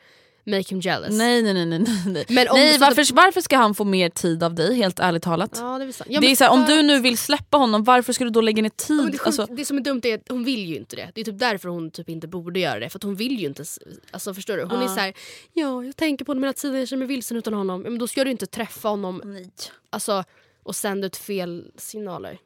[0.47, 1.11] make him jealous?
[1.19, 1.85] nej nej nej nej.
[2.07, 2.25] nej.
[2.29, 5.23] Men om nej du- varför, varför ska han få mer tid av dig helt ärligt
[5.23, 5.51] talat?
[5.55, 5.95] Ja, det är.
[6.09, 8.31] Ja, det är så här, om för- du nu vill släppa honom, varför ska du
[8.31, 8.99] då lägga ner tid?
[9.01, 10.97] Ja, det, är sjukt, alltså, det som är dumt är att hon vill ju inte
[10.97, 11.11] det.
[11.15, 12.89] Det är typ därför hon typ inte borde göra det.
[12.91, 13.65] För att hon vill ju inte...
[14.11, 14.63] Alltså förstår du?
[14.63, 14.89] Hon är Ja.
[14.95, 15.15] så här,
[15.53, 17.83] ja jag tänker på honom hela tiden, jag känner mig vilsen utan honom.
[17.83, 19.51] Men då ska du inte träffa honom nej.
[19.91, 20.25] alltså,
[20.63, 22.39] och sända ut fel signaler.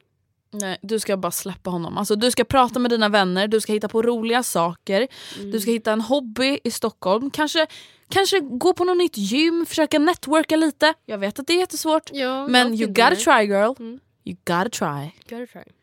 [0.51, 1.97] Nej, du ska bara släppa honom.
[1.97, 5.07] Alltså, du ska prata med dina vänner, du ska hitta på roliga saker.
[5.51, 7.29] Du ska hitta en hobby i Stockholm.
[7.29, 7.67] Kanske,
[8.09, 10.93] kanske gå på något nytt gym, försöka networka lite.
[11.05, 12.09] Jag vet att det är jättesvårt.
[12.13, 13.15] Ja, men you gotta det.
[13.15, 13.73] try girl.
[13.79, 13.99] Mm.
[14.25, 15.11] You gotta try.
[15.37, 15.73] Gotta try.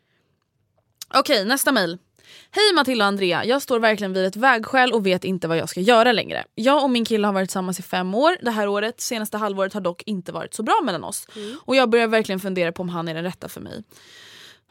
[1.13, 1.97] Okej, nästa mail.
[2.51, 5.69] Hej Matilda och Andrea, jag står verkligen vid ett vägskäl och vet inte vad jag
[5.69, 6.45] ska göra längre.
[6.55, 8.37] Jag och min kille har varit tillsammans i fem år.
[8.41, 11.27] Det här året, senaste halvåret har dock inte varit så bra mellan oss.
[11.65, 13.83] Och jag börjar verkligen fundera på om han är den rätta för mig.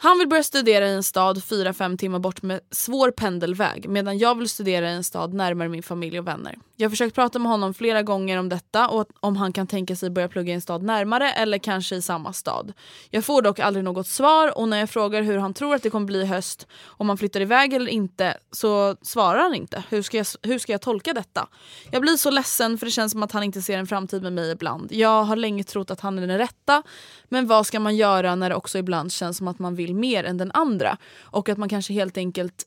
[0.05, 4.39] Han vill börja studera i en stad 4-5 timmar bort med svår pendelväg medan jag
[4.39, 6.59] vill studera i en stad närmare min familj och vänner.
[6.77, 9.97] Jag har försökt prata med honom flera gånger om detta och om han kan tänka
[9.97, 12.73] sig börja plugga i en stad närmare eller kanske i samma stad.
[13.11, 15.91] Jag får dock aldrig något svar och när jag frågar hur han tror att det
[15.91, 19.85] kommer bli i höst, om han flyttar iväg eller inte, så svarar han inte.
[19.89, 21.49] Hur ska, jag, hur ska jag tolka detta?
[21.91, 24.33] Jag blir så ledsen för det känns som att han inte ser en framtid med
[24.33, 24.93] mig ibland.
[24.93, 26.83] Jag har länge trott att han är den rätta,
[27.29, 30.25] men vad ska man göra när det också ibland känns som att man vill mer
[30.25, 30.97] än den andra?
[31.21, 32.67] Och att man kanske helt enkelt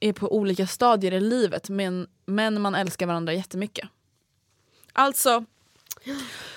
[0.00, 3.88] är på olika stadier i livet men, men man älskar varandra jättemycket.
[4.92, 5.44] Alltså,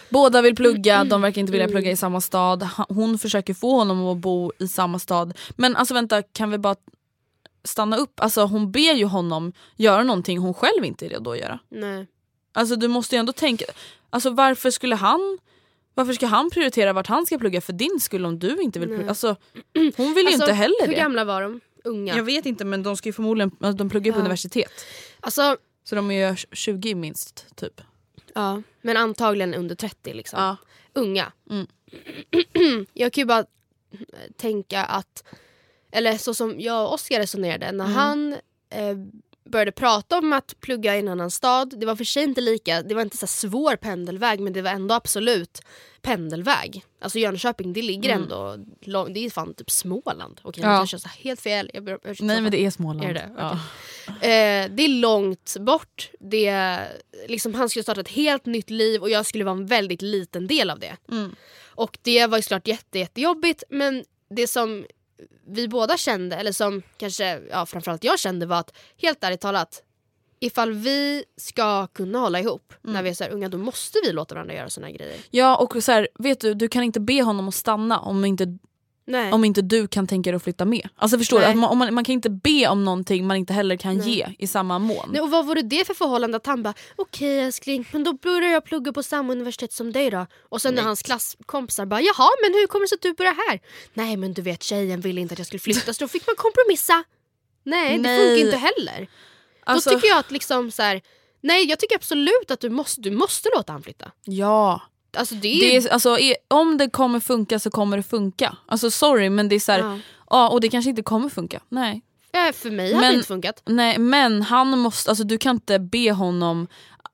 [0.10, 2.70] båda vill plugga, de verkar inte vilja plugga i samma stad.
[2.90, 5.38] Hon försöker få honom att bo i samma stad.
[5.56, 6.76] Men alltså vänta, kan vi bara
[7.64, 8.20] stanna upp?
[8.20, 11.60] Alltså hon ber ju honom göra någonting hon själv inte är redo att göra.
[11.70, 12.08] Nej.
[12.54, 13.66] Alltså du måste ju ändå tänka,
[14.10, 15.38] alltså varför skulle han
[15.96, 18.90] varför ska han prioritera vart han ska plugga för din skull om du inte vill
[18.90, 19.10] plugga?
[19.10, 19.36] Alltså,
[19.74, 20.94] hon vill ju Alltså, inte heller Hur det.
[21.00, 21.60] gamla var de?
[21.84, 22.16] Unga?
[22.18, 24.22] Jag vet inte men de ska ju förmodligen, alltså, de pluggar ju på Ja.
[24.22, 24.72] universitet.
[25.20, 27.82] Alltså, Så de är ju 20 minst typ.
[28.34, 28.62] ja.
[28.82, 30.40] Men antagligen under 30 liksom.
[30.40, 30.58] Ja.
[30.94, 31.32] Unga.
[31.50, 31.68] Mm.
[32.94, 33.46] jag kan ju bara
[34.38, 35.24] tänka att,
[35.92, 37.96] eller så som jag och Oskar resonerade, när Mm.
[37.98, 38.34] han
[38.70, 38.96] eh,
[39.50, 42.82] började prata om att plugga i en annan stad, det var för sig inte lika,
[42.82, 45.62] det var inte så svår pendelväg men det var ändå absolut
[46.02, 46.84] pendelväg.
[47.02, 50.40] Alltså Jönköping det ligger ändå, lång, det är fan typ Småland.
[50.44, 50.76] Okej Mm.
[50.76, 50.86] Ja.
[50.92, 51.72] jag sa helt fel.
[51.74, 53.10] Jag, ber- jag, Nej men det är Småland.
[53.10, 53.30] Är det?
[53.38, 53.52] Ja.
[54.08, 56.10] Eh, det är långt bort.
[56.20, 56.80] Det
[57.28, 60.48] liksom, han skulle starta ett helt nytt liv och jag skulle vara en väldigt liten
[60.48, 60.98] del av det.
[61.12, 61.36] Mm.
[61.68, 64.86] Och det var ju såklart jätte, jättejobbigt men det som
[65.48, 69.84] vi båda kände, eller som kanske ja, framförallt jag kände var att helt ärligt talat
[70.40, 72.94] ifall vi ska kunna hålla ihop Mm.
[72.94, 75.18] när vi är så unga då måste vi låta varandra göra såna här grejer.
[75.32, 78.58] Ja och så här, vet du, du kan inte be honom att stanna om inte,
[79.08, 79.32] Nej.
[79.32, 80.90] om inte du kan tänka dig att flytta med.
[80.96, 81.46] Alltså förstår du?
[81.46, 84.10] Att man, man, man kan inte be om någonting man inte heller kan Nej.
[84.10, 85.10] ge i samma mån.
[85.12, 88.50] Nej, och vad vore det för förhållande att han bara okej älskling men då börjar
[88.50, 90.26] jag plugga på samma universitet som dig då.
[90.50, 93.36] Och sen när hans klasskompisar bara jaha men hur kommer det sig att du börjar
[93.50, 93.60] här?
[93.94, 96.36] Nej men du vet tjejen ville inte att jag skulle flytta så då fick man
[96.36, 97.04] kompromissa.
[97.64, 99.08] Nej, det funkar inte heller.
[99.64, 101.02] Alltså, Då tycker jag att liksom så här,
[101.42, 104.12] nej jag tycker absolut att du måste, du måste låta han flytta.
[104.26, 104.82] Ja.
[105.16, 108.58] Alltså det är, Det är, alltså, om det kommer funka så kommer det funka.
[108.66, 110.00] Alltså sorry men det är så här, Ja.
[110.30, 110.50] ja.
[110.50, 111.62] och det kanske inte kommer funka.
[111.70, 112.02] Nej.
[112.32, 113.62] ja, för mig hade Men- det inte funkat.
[113.66, 116.68] Nej men han måste, alltså du kan inte be honom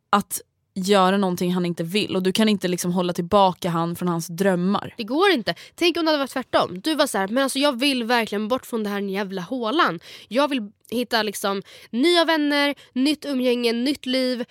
[0.09, 0.41] att
[0.73, 4.27] göra någonting han inte vill och du kan inte liksom hålla tillbaka han från hans
[4.27, 4.93] drömmar.
[4.97, 5.55] Det går inte.
[5.75, 6.81] Tänk om det hade varit tvärtom.
[6.81, 9.99] Du var så här, men alltså jag vill verkligen bort från den här jävla hålan.
[10.27, 14.45] Jag vill hitta liksom nya vänner, nytt umgänge, nytt liv.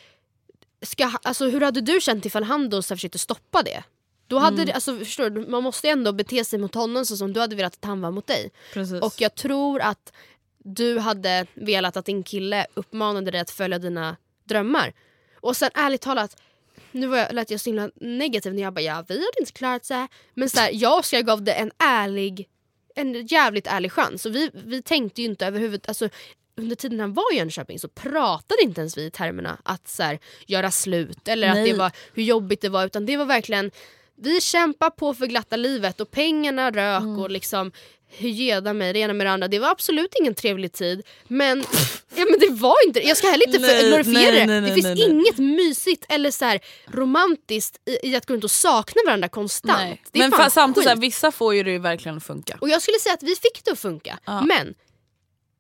[0.83, 3.83] Ska, alltså, hur hade du känt ifall han då försökte stoppa det?
[4.27, 7.33] Då hade det, alltså, förstår du, man måste ändå bete sig mot honom så som
[7.33, 8.51] du hade velat att han var mot dig.
[8.73, 9.03] Precis.
[9.03, 10.13] Och jag tror att
[10.59, 14.93] du hade velat att din kille uppmanade dig att följa dina drömmar.
[15.41, 16.37] Och sen ärligt talat,
[16.93, 19.53] nu var jag, lät jag så himla negativ när jag bara ja vi hade inte
[19.53, 20.09] klarat så här.
[20.35, 22.49] Men så här, jag och Oskar gav det en ärlig,
[22.95, 24.27] en jävligt ärlig chans.
[24.27, 26.09] Och vi, vi tänkte ju inte överhuvudtaget, alltså
[26.61, 30.03] under tiden han var i Jönköping så pratade inte ens vi i termerna att så
[30.03, 33.71] här, göra slut eller att det var hur jobbigt det var utan det var verkligen
[34.23, 37.19] vi kämpar på för glatta livet och pengarna rök Mm.
[37.19, 37.73] och liksom
[38.19, 39.49] göda mig det ena med det andra.
[39.49, 41.65] Det var absolut ingen trevlig tid men,
[42.17, 44.61] ja, men det var inte Jag ska heller inte Nej, glorifiera nej, det.
[44.61, 48.51] nej, det finns inget mysigt eller så här romantiskt i, i att gå runt och
[48.51, 50.01] sakna varandra konstant.
[50.13, 52.59] Men samtidigt, så här, vissa får ju det verkligen att funka.
[52.61, 54.19] Och jag skulle säga att vi fick det att funka.
[54.25, 54.41] Ja.
[54.43, 54.75] Men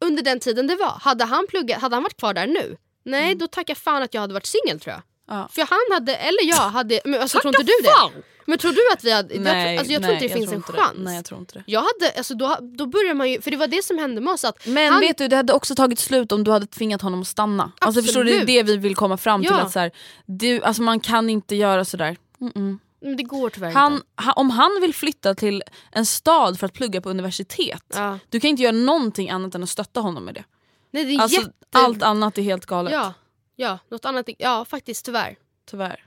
[0.04, 2.76] under den tiden det var, hade han pluggat, hade han varit kvar där nu?
[3.04, 3.38] Nej, Mm.
[3.38, 5.02] då tackar fan att jag hade varit singel tror jag.
[5.36, 5.48] Ja.
[5.52, 7.88] För han hade, eller jag hade, men alltså, tror inte du det?
[7.90, 8.10] fan!
[8.46, 10.40] Men tror du att vi hade, jag, Nej, tror- alltså, jag nej, tror inte det
[10.40, 10.92] finns en chans.
[10.96, 11.64] Nej jag tror inte det.
[11.66, 14.32] Jag hade, alltså, då, då börjar man ju, för det var det som hände med
[14.34, 17.02] oss att Men han, vet du, det hade också tagit slut om du hade tvingat
[17.02, 17.72] honom att stanna.
[17.78, 18.66] Alltså förstår du, det är Absolut.
[18.66, 19.50] det vi vill komma fram till.
[19.50, 19.60] Ja.
[19.60, 19.90] Att så här,
[20.26, 22.16] du, alltså man kan inte göra sådär.
[22.40, 22.78] Mm-mm.
[23.00, 24.06] Men det går tyvärr Han, inte.
[24.36, 28.18] om han vill flytta till en stad för att plugga på universitet, Ja.
[28.28, 30.44] du kan inte göra någonting annat än att stötta honom med det.
[30.90, 31.52] Nej det är Alltså, jätte...
[31.72, 32.92] Allt annat är helt galet.
[32.92, 33.14] ja,
[33.56, 35.36] ja, något annat, ja faktiskt tyvärr.
[35.70, 36.04] Tyvärr.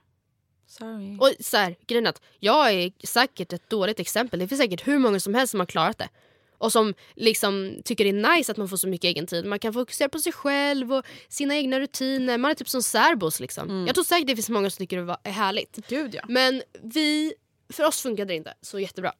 [0.67, 1.17] Sorry.
[1.19, 4.39] Och så här, grejen är att jag är säkert ett dåligt exempel.
[4.39, 6.09] Det finns säkert hur många som helst som har klarat det.
[6.63, 9.45] Och som liksom tycker det är nice att man får så mycket egen tid.
[9.45, 12.37] Man kan fokusera på sig själv och sina egna rutiner.
[12.37, 13.83] Man är typ som särbos liksom.
[13.87, 15.79] Jag tror säkert det finns många som tycker det är härligt.
[15.89, 16.21] Gud ja.
[16.27, 17.33] Men vi,
[17.73, 19.11] för oss funkade det inte så jättebra.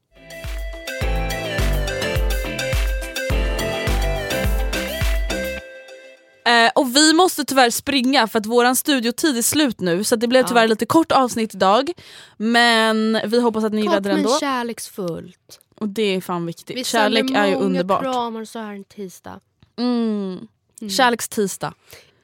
[6.46, 10.28] Eh, och vi måste tyvärr springa för att våran studiotid är slut nu så det
[10.28, 11.92] blev tyvärr lite kort avsnitt idag.
[12.38, 14.40] Men vi hoppas att ni Kort gillade det men ändå.
[14.40, 15.60] kärleksfullt.
[15.84, 16.78] Och det är fan viktigt.
[16.78, 18.02] Vi Kärlek sänder är ju många underbart.
[18.02, 19.40] kramar så här en tisdag.
[19.78, 20.48] Mm.
[20.98, 21.74] Kärlekstisdag.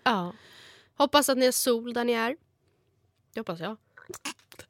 [0.04, 0.34] Ja.
[0.98, 2.36] Hoppas att ni har sol där ni är.
[3.34, 3.78] Det hoppas jag.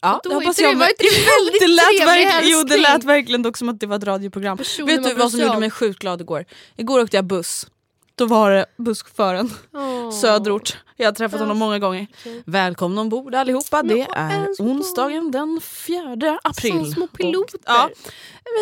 [0.01, 0.89] Ja, det hoppas det- jag var med.
[0.89, 3.95] inte det väldigt det lät verkligen, Jo det lät verkligen dock som att det var
[3.97, 4.57] ett radioprogram.
[4.57, 6.45] Personer Vet du vad som gjorde mig sjukt glad igår?
[6.75, 7.67] Igår åkte jag buss.
[8.15, 9.98] Då var det busschauffören, Åh.
[10.11, 10.77] Söderort.
[10.97, 12.07] Jag har träffat honom många gånger.
[12.45, 13.83] Välkomna ombord allihopa.
[13.83, 16.71] Det är onsdagen den 4 april.
[16.71, 17.59] Som små piloter.
[17.65, 17.89] Ja,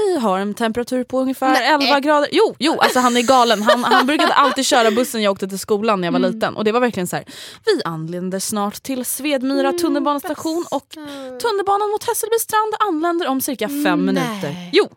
[0.06, 1.74] vi har en temperatur på ungefär Nej.
[1.88, 2.30] 11 grader.
[2.32, 3.62] Jo, jo alltså han är galen.
[3.62, 6.32] Han, han brukade alltid köra bussen jag åkte till skolan när jag var Mm.
[6.34, 6.56] liten.
[6.56, 7.26] Och det var verkligen så här.
[7.66, 10.88] Vi anländer snart till Svedmyra Mm, tunnelbanestation och
[11.42, 13.98] tunnelbanan mot Hässelby strand anländer om cirka fem Nej.
[13.98, 14.56] minuter.
[14.74, 14.90] Jo!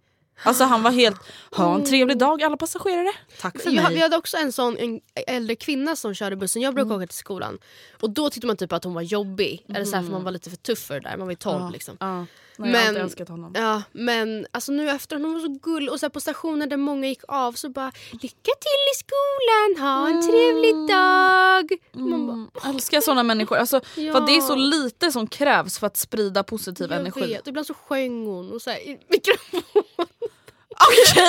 [0.42, 1.16] Alltså han var helt,
[1.50, 3.12] ha en trevlig dag alla passagerare.
[3.40, 3.94] Tack för Jag, mig.
[3.94, 6.62] vi hade också en sån en äldre kvinna som körde bussen.
[6.62, 7.58] Jag brukade åka till skolan.
[8.00, 9.64] Och då tyckte man typ att hon var jobbig.
[9.74, 11.16] Eller så här, för man var lite för tuff för det där.
[11.16, 11.96] Man var ju 12 liksom.
[12.00, 12.26] Ja.
[12.66, 13.52] Nej, jag har Men- alltid älskat honom.
[13.54, 17.06] Ja, men alltså nu efter hon var så gull och så på stationer där många
[17.08, 21.78] gick av så bara lycka till i skolan, ha en trevlig dag.
[21.92, 23.56] Man bara, Mm, älskar såna människor.
[23.56, 24.12] Alltså, Ja.
[24.12, 27.20] för det är så lite som krävs för att sprida positiv jag energi.
[27.26, 29.62] vet, ibland så sjöng hon och så här, i mikrofon.
[30.88, 31.24] Okej!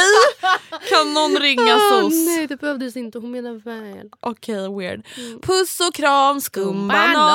[0.89, 2.13] Kan någon ringa Åh, SOS?
[2.13, 4.09] nej det behövdes inte, hon menar väl.
[4.19, 5.05] Okej, weird.
[5.17, 5.41] Mm.
[5.41, 7.31] Puss och kram, skumbanan!